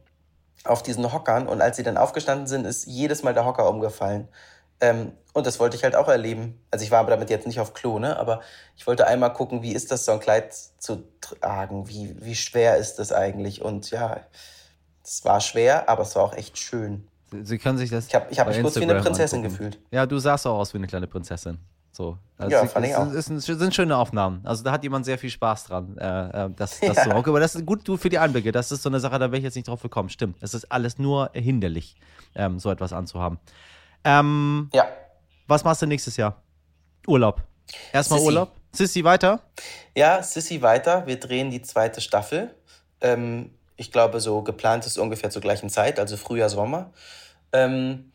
auf 0.63 0.81
diesen 0.81 1.13
Hockern. 1.13 1.47
Und 1.47 1.61
als 1.61 1.77
sie 1.77 1.83
dann 1.83 1.97
aufgestanden 1.97 2.47
sind, 2.47 2.65
ist 2.65 2.87
jedes 2.87 3.21
Mal 3.21 3.33
der 3.35 3.45
Hocker 3.45 3.69
umgefallen. 3.69 4.27
Ähm, 4.81 5.13
und 5.33 5.45
das 5.45 5.59
wollte 5.59 5.75
ich 5.77 5.83
halt 5.83 5.95
auch 5.95 6.07
erleben. 6.07 6.59
Also 6.71 6.83
ich 6.83 6.91
war 6.91 7.05
damit 7.05 7.29
jetzt 7.29 7.45
nicht 7.45 7.59
auf 7.59 7.73
Klo, 7.73 7.99
ne? 7.99 8.17
Aber 8.17 8.41
ich 8.77 8.87
wollte 8.87 9.05
einmal 9.05 9.33
gucken, 9.33 9.61
wie 9.61 9.73
ist 9.73 9.91
das, 9.91 10.05
so 10.05 10.11
ein 10.13 10.19
Kleid 10.19 10.53
zu 10.53 11.03
tragen? 11.21 11.87
Wie, 11.87 12.15
wie 12.23 12.35
schwer 12.35 12.77
ist 12.77 12.95
das 12.99 13.11
eigentlich? 13.11 13.61
Und 13.61 13.91
ja, 13.91 14.21
es 15.03 15.23
war 15.23 15.39
schwer, 15.39 15.87
aber 15.87 16.03
es 16.03 16.15
war 16.15 16.23
auch 16.23 16.33
echt 16.33 16.57
schön. 16.57 17.07
Sie 17.31 17.57
können 17.57 17.77
sich 17.77 17.89
das. 17.89 18.07
Ich 18.07 18.15
habe 18.15 18.27
ich 18.29 18.39
hab 18.39 18.47
mich 18.47 18.61
kurz 18.61 18.75
wie 18.75 18.83
eine 18.83 19.01
Prinzessin 19.01 19.39
angucken. 19.39 19.57
gefühlt. 19.57 19.79
Ja, 19.91 20.05
du 20.05 20.19
sahst 20.19 20.45
auch 20.47 20.59
aus 20.59 20.73
wie 20.73 20.77
eine 20.77 20.87
kleine 20.87 21.07
Prinzessin. 21.07 21.57
So. 21.91 22.17
Also 22.37 22.51
ja, 22.51 22.65
fand 22.65 22.85
ich 22.85 22.95
auch. 22.95 23.07
Es 23.11 23.25
sind 23.27 23.73
schöne 23.73 23.95
Aufnahmen. 23.95 24.41
Also 24.43 24.63
da 24.63 24.73
hat 24.73 24.83
jemand 24.83 25.05
sehr 25.05 25.17
viel 25.17 25.29
Spaß 25.29 25.65
dran. 25.65 25.97
Äh, 25.97 26.45
äh 26.45 26.49
das, 26.55 26.79
das 26.81 26.97
ja. 26.97 27.03
so. 27.05 27.11
Okay, 27.11 27.29
aber 27.29 27.39
das 27.39 27.55
ist 27.55 27.65
gut 27.65 27.87
du 27.87 27.95
für 27.95 28.09
die 28.09 28.19
Einblicke. 28.19 28.51
Das 28.51 28.71
ist 28.71 28.83
so 28.83 28.89
eine 28.89 28.99
Sache, 28.99 29.17
da 29.17 29.31
wäre 29.31 29.37
ich 29.37 29.43
jetzt 29.43 29.55
nicht 29.55 29.67
drauf 29.67 29.81
gekommen. 29.81 30.09
Stimmt. 30.09 30.37
Es 30.41 30.53
ist 30.53 30.71
alles 30.71 30.99
nur 30.99 31.31
hinderlich, 31.33 31.95
ähm, 32.35 32.59
so 32.59 32.69
etwas 32.69 32.91
anzuhaben. 32.91 33.39
Ähm, 34.03 34.69
ja. 34.73 34.87
Was 35.47 35.63
machst 35.63 35.81
du 35.81 35.85
nächstes 35.85 36.17
Jahr? 36.17 36.41
Urlaub. 37.07 37.41
Erstmal 37.93 38.19
Sissi. 38.19 38.27
Urlaub. 38.27 38.51
Sissy 38.73 39.03
weiter? 39.03 39.39
Ja, 39.95 40.21
Sissy 40.21 40.61
weiter. 40.61 41.07
Wir 41.07 41.17
drehen 41.19 41.49
die 41.49 41.61
zweite 41.61 42.01
Staffel. 42.01 42.53
Ähm, 42.99 43.51
ich 43.77 43.91
glaube, 43.91 44.19
so 44.19 44.41
geplant 44.41 44.85
ist 44.85 44.97
ungefähr 44.97 45.29
zur 45.29 45.41
gleichen 45.41 45.69
Zeit, 45.69 45.99
also 45.99 46.17
Frühjahr, 46.17 46.49
Sommer. 46.49 46.91
Ähm, 47.51 48.11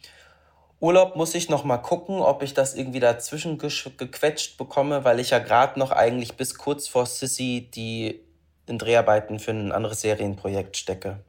Urlaub 0.81 1.15
muss 1.15 1.35
ich 1.35 1.51
noch 1.51 1.65
mal 1.65 1.77
gucken, 1.79 2.21
ob 2.21 2.43
ich 2.43 2.55
das 2.55 2.75
irgendwie 2.75 3.01
dazwischen 3.01 3.59
gequetscht 3.59 4.57
bekomme, 4.57 5.05
weil 5.05 5.21
ich 5.21 5.31
ja 5.31 5.39
gerade 5.39 5.79
noch 5.79 5.91
eigentlich 5.91 6.37
bis 6.37 6.57
kurz 6.57 6.89
vor 6.89 7.05
Sissy 7.05 7.71
die 7.75 8.21
in 8.67 8.79
Dreharbeiten 8.79 9.39
für 9.39 9.51
ein 9.51 9.73
anderes 9.73 10.01
Serienprojekt 10.01 10.77
stecke. 10.77 11.21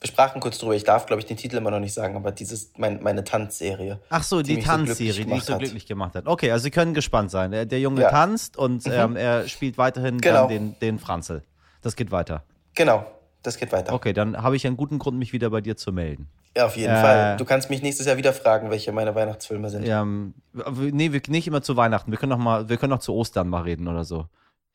Wir 0.00 0.08
sprachen 0.08 0.40
kurz 0.40 0.58
drüber, 0.58 0.74
ich 0.74 0.84
darf, 0.84 1.06
glaube 1.06 1.20
ich, 1.20 1.26
den 1.26 1.36
Titel 1.36 1.56
immer 1.56 1.70
noch 1.70 1.80
nicht 1.80 1.94
sagen, 1.94 2.14
aber 2.14 2.30
dieses, 2.30 2.72
mein, 2.76 3.02
meine 3.02 3.24
Tanzserie. 3.24 4.00
Ach 4.10 4.22
so, 4.22 4.42
die, 4.42 4.56
die 4.56 4.62
Tanzserie, 4.62 5.12
so 5.12 5.22
die 5.22 5.28
mich 5.28 5.44
so 5.44 5.56
glücklich 5.58 5.86
gemacht 5.86 6.14
hat. 6.14 6.26
Okay, 6.26 6.50
also 6.50 6.62
Sie 6.62 6.70
können 6.70 6.94
gespannt 6.94 7.30
sein. 7.30 7.50
Der, 7.50 7.64
der 7.64 7.80
Junge 7.80 8.02
ja. 8.02 8.10
tanzt 8.10 8.56
und 8.56 8.86
mhm. 8.86 8.92
ähm, 8.92 9.16
er 9.16 9.48
spielt 9.48 9.76
weiterhin 9.76 10.20
genau. 10.20 10.46
den, 10.46 10.78
den 10.78 10.98
Franzel. 10.98 11.42
Das 11.80 11.96
geht 11.96 12.10
weiter. 12.10 12.44
Genau, 12.74 13.06
das 13.44 13.58
geht 13.58 13.72
weiter. 13.72 13.92
Okay, 13.92 14.12
dann 14.12 14.42
habe 14.42 14.56
ich 14.56 14.66
einen 14.66 14.76
guten 14.76 14.98
Grund, 14.98 15.18
mich 15.18 15.32
wieder 15.32 15.50
bei 15.50 15.60
dir 15.60 15.76
zu 15.76 15.92
melden. 15.92 16.28
Ja, 16.56 16.66
auf 16.66 16.76
jeden 16.76 16.94
äh, 16.94 17.00
Fall. 17.00 17.36
Du 17.36 17.44
kannst 17.44 17.70
mich 17.70 17.82
nächstes 17.82 18.06
Jahr 18.06 18.16
wieder 18.16 18.32
fragen, 18.32 18.70
welche 18.70 18.90
meine 18.92 19.14
Weihnachtsfilme 19.14 19.70
sind. 19.70 19.86
Ja, 19.86 20.04
nee, 20.04 21.12
wir, 21.12 21.20
nicht 21.28 21.46
immer 21.46 21.62
zu 21.62 21.76
Weihnachten. 21.76 22.10
Wir 22.10 22.18
können 22.18 22.30
noch 22.30 22.38
mal, 22.38 22.68
wir 22.68 22.76
können 22.76 22.90
noch 22.90 23.00
zu 23.00 23.14
Ostern 23.14 23.48
mal 23.48 23.62
reden 23.62 23.86
oder 23.86 24.04
so. 24.04 24.26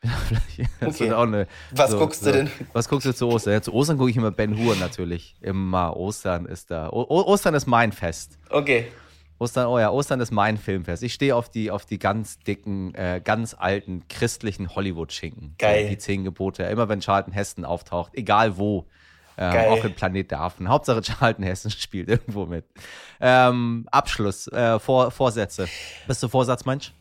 Okay. 0.81 1.11
eine, 1.11 1.47
Was 1.71 1.91
guckst 1.91 2.25
du 2.25 2.31
denn? 2.31 2.49
Was 2.71 2.87
guckst 2.87 3.05
du 3.05 3.13
zu 3.13 3.27
Ostern? 3.27 3.53
Ja, 3.53 3.61
zu 3.61 3.73
Ostern 3.73 3.97
gucke 3.97 4.09
ich 4.09 4.17
immer 4.17 4.31
Ben 4.31 4.57
Hur 4.57 4.75
natürlich. 4.77 5.35
Immer 5.41 5.95
Ostern 5.95 6.45
ist 6.45 6.71
da. 6.71 6.89
O 6.89 7.03
Ostern 7.03 7.53
ist 7.53 7.65
mein 7.65 7.91
Fest. 7.91 8.37
Okay. 8.49 8.87
Ostern, 9.39 9.67
oh 9.67 9.79
ja, 9.79 9.89
Ostern 9.89 10.19
ist 10.19 10.31
mein 10.31 10.57
Filmfest. 10.57 11.01
Ich 11.01 11.13
stehe 11.13 11.35
auf 11.35 11.49
die, 11.49 11.71
auf 11.71 11.85
die 11.85 11.97
ganz 11.97 12.39
dicken, 12.39 12.93
äh, 12.93 13.21
ganz 13.23 13.55
alten 13.57 14.07
christlichen 14.09 14.75
Hollywood-Schinken. 14.75 15.55
Geil. 15.57 15.89
Die 15.89 15.97
zehn 15.97 16.25
Gebote. 16.25 16.63
Immer 16.63 16.89
wenn 16.89 16.99
Charlton 16.99 17.33
Heston 17.33 17.63
auftaucht, 17.63 18.11
egal 18.15 18.57
wo. 18.57 18.85
Ähm, 19.37 19.71
auch 19.71 19.85
in 19.85 19.93
Planet 19.93 20.31
der 20.31 20.41
Affen. 20.41 20.67
Hauptsache 20.67 21.01
Charlton 21.01 21.45
Heston 21.45 21.71
spielt 21.77 22.09
irgendwo 22.09 22.45
mit. 22.45 22.65
Ähm, 23.21 23.87
Abschluss, 23.89 24.47
äh, 24.47 24.77
Vor 24.79 25.11
Vorsätze. 25.11 25.69
Bist 26.05 26.21
du 26.21 26.27
Vorsatzmensch? 26.27 26.91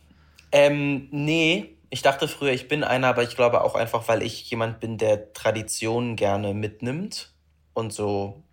Ähm, 0.52 1.08
nee, 1.10 1.76
ich 1.90 2.02
dachte 2.02 2.28
früher, 2.28 2.52
ich 2.52 2.68
bin 2.68 2.84
einer, 2.84 3.08
aber 3.08 3.24
ich 3.24 3.34
glaube 3.34 3.64
auch 3.64 3.74
einfach, 3.74 4.06
weil 4.06 4.22
ich 4.22 4.48
jemand 4.50 4.78
bin, 4.78 4.98
der 4.98 5.32
Traditionen 5.32 6.14
gerne 6.14 6.54
mitnimmt 6.54 7.32
und 7.74 7.92
so 7.92 8.44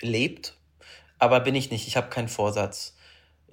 lebt. 0.00 0.56
Aber 1.18 1.40
bin 1.40 1.54
ich 1.54 1.70
nicht, 1.70 1.86
ich 1.86 1.98
habe 1.98 2.08
keinen 2.08 2.28
Vorsatz. 2.28 2.93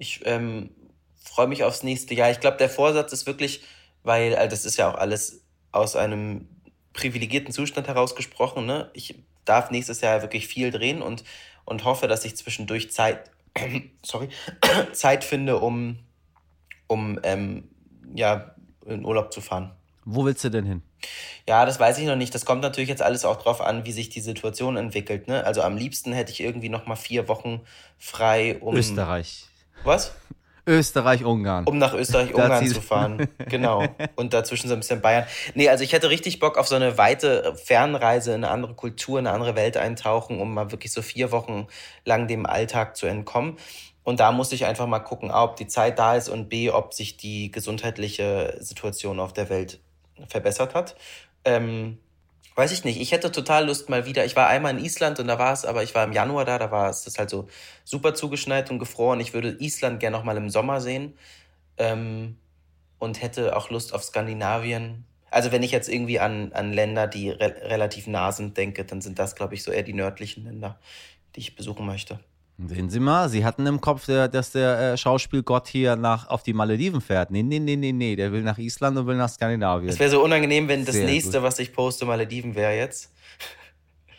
Ich 0.02 0.20
ähm, 0.24 0.70
freue 1.14 1.46
mich 1.46 1.62
aufs 1.62 1.84
nächste 1.84 2.12
Jahr. 2.14 2.28
Ich 2.32 2.40
glaube, 2.40 2.56
der 2.56 2.68
Vorsatz 2.68 3.12
ist 3.12 3.24
wirklich, 3.24 3.62
weil, 4.02 4.34
also 4.34 4.50
das 4.50 4.64
ist 4.64 4.76
ja 4.76 4.90
auch 4.90 4.98
alles 4.98 5.44
aus 5.70 5.94
einem 5.94 6.48
privilegierten 6.92 7.54
Zustand 7.54 7.86
herausgesprochen, 7.86 8.66
ne? 8.66 8.90
Ich 8.94 9.14
darf 9.44 9.70
nächstes 9.70 10.00
Jahr 10.00 10.20
wirklich 10.20 10.48
viel 10.48 10.72
drehen 10.72 11.02
und, 11.02 11.22
und 11.64 11.84
hoffe, 11.84 12.08
dass 12.08 12.24
ich 12.24 12.36
zwischendurch 12.36 12.90
Zeit, 12.90 13.30
sorry, 14.04 14.28
Zeit 14.92 15.22
finde, 15.22 15.60
um, 15.60 16.00
um 16.88 17.20
ähm, 17.22 17.68
ja, 18.12 18.56
in 18.84 19.04
Urlaub 19.04 19.32
zu 19.32 19.40
fahren. 19.40 19.70
Wo 20.04 20.24
willst 20.24 20.42
du 20.42 20.50
denn 20.50 20.64
hin? 20.64 20.82
Ja, 21.48 21.64
das 21.64 21.78
weiß 21.78 21.98
ich 21.98 22.06
noch 22.06 22.16
nicht. 22.16 22.34
Das 22.34 22.44
kommt 22.44 22.62
natürlich 22.62 22.88
jetzt 22.88 23.02
alles 23.02 23.24
auch 23.24 23.40
drauf 23.40 23.60
an, 23.60 23.84
wie 23.84 23.92
sich 23.92 24.08
die 24.08 24.20
Situation 24.20 24.76
entwickelt. 24.76 25.28
Ne? 25.28 25.46
Also 25.46 25.62
am 25.62 25.76
liebsten 25.76 26.12
hätte 26.12 26.32
ich 26.32 26.40
irgendwie 26.40 26.70
noch 26.70 26.86
mal 26.86 26.96
vier 26.96 27.28
Wochen 27.28 27.60
frei, 27.98 28.58
um 28.58 28.74
Österreich. 28.74 29.46
Was? 29.84 30.12
Österreich, 30.64 31.24
Ungarn. 31.24 31.66
Um 31.66 31.78
nach 31.78 31.92
Österreich, 31.92 32.30
Da 32.30 32.44
Ungarn 32.44 32.62
ziehst- 32.64 32.74
zu 32.74 32.80
fahren. 32.80 33.26
Genau. 33.48 33.84
Und 34.14 34.32
dazwischen 34.32 34.68
so 34.68 34.74
ein 34.74 34.80
bisschen 34.80 35.00
Bayern. 35.00 35.26
Nee, 35.54 35.68
also 35.68 35.82
ich 35.82 35.92
hätte 35.92 36.08
richtig 36.08 36.38
Bock 36.38 36.56
auf 36.56 36.68
so 36.68 36.76
eine 36.76 36.96
weite 36.98 37.54
Fernreise 37.56 38.30
in 38.32 38.44
eine 38.44 38.50
andere 38.52 38.74
Kultur, 38.74 39.18
in 39.18 39.26
eine 39.26 39.34
andere 39.34 39.56
Welt 39.56 39.76
eintauchen, 39.76 40.40
um 40.40 40.54
mal 40.54 40.70
wirklich 40.70 40.92
so 40.92 41.02
vier 41.02 41.32
Wochen 41.32 41.66
lang 42.04 42.28
dem 42.28 42.46
Alltag 42.46 42.96
zu 42.96 43.06
entkommen. 43.06 43.56
Und 44.04 44.20
da 44.20 44.30
muss 44.30 44.52
ich 44.52 44.64
einfach 44.64 44.86
mal 44.86 45.00
gucken, 45.00 45.30
A, 45.32 45.42
ob 45.44 45.56
die 45.56 45.66
Zeit 45.66 45.98
da 45.98 46.14
ist 46.14 46.28
und 46.28 46.48
B, 46.48 46.70
ob 46.70 46.94
sich 46.94 47.16
die 47.16 47.50
gesundheitliche 47.50 48.56
Situation 48.60 49.18
auf 49.18 49.32
der 49.32 49.48
Welt 49.50 49.80
verbessert 50.28 50.74
hat. 50.74 50.94
Ähm, 51.44 51.98
weiß 52.54 52.72
ich 52.72 52.84
nicht. 52.84 53.00
Ich 53.00 53.12
hätte 53.12 53.32
total 53.32 53.66
Lust 53.66 53.88
mal 53.88 54.06
wieder. 54.06 54.24
Ich 54.24 54.36
war 54.36 54.48
einmal 54.48 54.76
in 54.76 54.84
Island 54.84 55.20
und 55.20 55.28
da 55.28 55.38
war 55.38 55.52
es, 55.52 55.64
aber 55.64 55.82
ich 55.82 55.94
war 55.94 56.04
im 56.04 56.12
Januar 56.12 56.44
da, 56.44 56.58
da 56.58 56.70
war 56.70 56.90
es 56.90 57.04
das 57.04 57.18
halt 57.18 57.30
so 57.30 57.48
super 57.84 58.14
zugeschneit 58.14 58.70
und 58.70 58.78
gefroren. 58.78 59.20
Ich 59.20 59.34
würde 59.34 59.56
Island 59.58 60.00
gerne 60.00 60.16
noch 60.16 60.24
mal 60.24 60.36
im 60.36 60.50
Sommer 60.50 60.80
sehen 60.80 61.16
ähm, 61.78 62.36
und 62.98 63.22
hätte 63.22 63.56
auch 63.56 63.70
Lust 63.70 63.94
auf 63.94 64.04
Skandinavien. 64.04 65.04
Also 65.30 65.50
wenn 65.50 65.62
ich 65.62 65.70
jetzt 65.70 65.88
irgendwie 65.88 66.20
an, 66.20 66.52
an 66.52 66.72
Länder, 66.72 67.06
die 67.06 67.30
re 67.30 67.54
relativ 67.62 68.06
nah 68.06 68.32
sind, 68.32 68.56
denke, 68.56 68.84
dann 68.84 69.00
sind 69.00 69.18
das, 69.18 69.34
glaube 69.34 69.54
ich, 69.54 69.62
so 69.62 69.72
eher 69.72 69.82
die 69.82 69.94
nördlichen 69.94 70.44
Länder, 70.44 70.78
die 71.34 71.40
ich 71.40 71.56
besuchen 71.56 71.86
möchte. 71.86 72.20
Sehen 72.68 72.90
Sie 72.90 73.00
mal, 73.00 73.28
Sie 73.28 73.44
hatten 73.44 73.66
im 73.66 73.80
Kopf, 73.80 74.06
dass 74.06 74.52
der 74.52 74.92
äh, 74.92 74.96
Schauspielgott 74.96 75.68
hier 75.68 75.96
nach, 75.96 76.28
auf 76.28 76.42
die 76.42 76.52
Malediven 76.52 77.00
fährt. 77.00 77.30
Nee, 77.30 77.42
nee, 77.42 77.58
nee, 77.58 77.76
nee, 77.76 77.92
nee. 77.92 78.16
Der 78.16 78.32
will 78.32 78.42
nach 78.42 78.58
Island 78.58 78.96
und 78.98 79.06
will 79.06 79.16
nach 79.16 79.28
Skandinavien. 79.28 79.88
Es 79.90 79.98
wäre 79.98 80.10
so 80.10 80.22
unangenehm, 80.22 80.68
wenn 80.68 80.84
das 80.84 80.94
Sehr 80.94 81.06
nächste, 81.06 81.38
gut. 81.38 81.42
was 81.42 81.58
ich 81.58 81.72
poste, 81.72 82.04
Malediven 82.04 82.54
wäre 82.54 82.76
jetzt. 82.76 83.11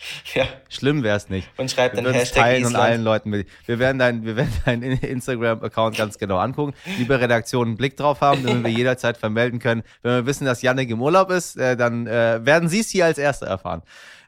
ja, 0.35 0.45
Schlimm 0.69 1.03
wäre 1.03 1.17
es 1.17 1.29
nicht. 1.29 1.47
und 1.57 1.69
schreibt 1.71 1.97
dann 1.97 2.05
Hashtag 2.11 2.43
teilen 2.43 2.65
und 2.65 2.75
allen 2.75 2.91
Island. 3.01 3.03
Leuten 3.05 3.29
mit. 3.29 3.47
Wir 3.65 3.79
werden 3.79 3.99
deinen 3.99 4.25
wir 4.25 4.35
werden 4.35 4.53
deinen 4.65 4.83
Instagram-Account 4.83 5.97
ganz 5.97 6.17
genau 6.17 6.37
angucken. 6.37 6.73
Liebe 6.97 7.19
Redaktion 7.19 7.67
einen 7.69 7.77
Blick 7.77 7.97
drauf 7.97 8.21
haben, 8.21 8.43
damit 8.45 8.63
wir 8.63 8.71
jederzeit 8.77 9.17
vermelden 9.17 9.59
können. 9.59 9.83
Wenn 10.01 10.11
wir 10.13 10.25
wissen, 10.25 10.45
dass 10.45 10.61
Yannick 10.61 10.89
im 10.89 11.01
Urlaub 11.01 11.29
ist, 11.31 11.57
äh, 11.57 11.75
dann 11.77 12.07
äh, 12.07 12.45
werden 12.45 12.69
Sie 12.69 12.79
es 12.79 12.89
hier 12.89 13.05
als 13.05 13.17
Erste 13.17 13.45
erfahren. 13.45 13.81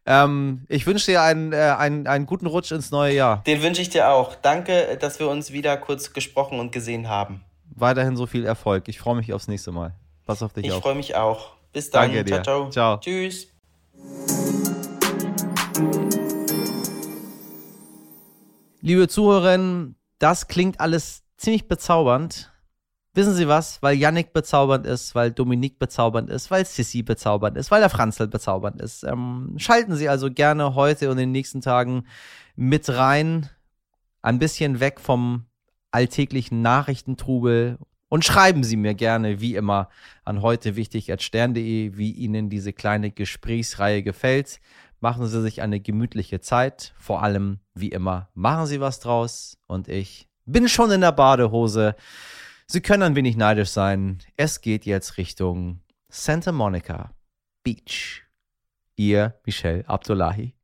Ähm, 0.07 0.65
ich 0.67 0.85
wünsche 0.85 1.07
dir 1.07 1.21
einen, 1.23 1.51
äh, 1.51 1.55
einen, 1.77 2.05
einen 2.07 2.25
guten 2.27 2.45
Rutsch 2.45 2.71
ins 2.71 2.91
neue 2.91 3.13
Jahr. 3.15 3.43
Den 3.47 3.63
wünsche 3.63 3.81
ich 3.81 3.89
dir 3.89 4.09
auch. 4.09 4.35
Danke, 4.35 4.97
dass 4.99 5.19
wir 5.19 5.27
uns 5.27 5.51
wieder 5.51 5.77
kurz 5.77 6.13
gesprochen 6.13 6.59
und 6.59 6.71
gesehen 6.71 7.09
haben. 7.09 7.43
Weiterhin 7.73 8.15
so 8.15 8.27
viel 8.27 8.45
Erfolg. 8.45 8.88
Ich 8.88 8.99
freue 8.99 9.15
mich 9.15 9.33
aufs 9.33 9.47
nächste 9.47 9.71
Mal. 9.71 9.93
Pass 10.25 10.43
auf 10.43 10.53
dich 10.53 10.65
Ich 10.65 10.71
auf. 10.71 10.81
freue 10.83 10.95
mich 10.95 11.15
auch. 11.15 11.53
Bis 11.73 11.89
dann. 11.89 12.03
Danke 12.13 12.23
dir. 12.23 12.43
Ciao, 12.43 12.69
ciao. 12.69 12.99
Ciao. 12.99 12.99
Tschüss. 12.99 13.47
Liebe 18.86 19.08
Zuhörerinnen, 19.08 19.95
das 20.19 20.48
klingt 20.48 20.80
alles 20.80 21.24
ziemlich 21.38 21.67
bezaubernd. 21.67 22.54
Wissen 23.15 23.34
Sie 23.34 23.48
was? 23.48 23.82
Weil 23.82 23.98
Yannick 23.98 24.32
bezaubernd 24.32 24.86
ist, 24.86 25.15
weil 25.15 25.32
Dominique 25.32 25.80
bezaubernd 25.80 26.30
ist, 26.30 26.52
weil 26.52 26.67
Sissy 26.67 27.02
bezaubernd 27.02 27.58
ist, 27.58 27.71
weil 27.71 27.80
der 27.80 27.89
Franzl 27.89 28.28
bezaubernd 28.28 28.80
ist. 28.80 29.02
Ähm, 29.04 29.56
schalten 29.58 29.95
Sie 29.95 30.08
also 30.08 30.30
gerne 30.30 30.76
heute 30.76 31.08
und 31.08 31.13
in 31.13 31.24
den 31.24 31.32
nächsten 31.32 31.62
Tagen 31.62 32.06
mit 32.56 32.88
rein. 32.88 33.50
Ein 34.21 34.38
bisschen 34.38 34.80
weg 34.80 35.00
vom 35.00 35.45
alltäglichen 35.89 36.62
Nachrichtentrubel. 36.62 37.80
Und 38.08 38.24
schreiben 38.24 38.63
Sie 38.63 38.78
mir 38.78 38.93
gerne, 38.93 39.41
wie 39.41 39.56
immer, 39.56 39.89
an 40.26 40.43
heute 40.43 40.76
wichtig 40.76 41.12
stern.de, 41.17 41.98
wie 41.98 42.12
Ihnen 42.12 42.52
diese 42.52 42.71
kleine 42.71 43.10
Gesprächsreihe 43.10 44.04
gefällt. 44.04 44.60
Machen 44.99 45.27
Sie 45.27 45.41
sich 45.41 45.62
eine 45.62 45.79
gemütliche 45.79 46.39
Zeit. 46.39 46.93
Vor 46.97 47.21
allem, 47.21 47.60
wie 47.73 47.89
immer, 47.89 48.29
machen 48.34 48.65
Sie 48.65 48.79
was 48.79 48.99
draus. 48.99 49.58
Und 49.67 49.88
ich 49.88 50.27
bin 50.45 50.69
schon 50.69 50.91
in 50.91 51.01
der 51.01 51.12
Badehose. 51.12 51.95
Sie 52.67 52.81
können 52.81 53.03
ein 53.03 53.15
wenig 53.15 53.38
neidisch 53.38 53.69
sein. 53.69 54.19
Es 54.38 54.62
geht 54.62 54.86
jetzt 54.86 55.17
Richtung 55.17 55.81
Santa 56.10 56.51
Monica 56.51 57.12
Beach. 57.63 58.23
Ihr 58.95 59.36
Michel 59.45 59.84
Abdullahi. 59.88 60.55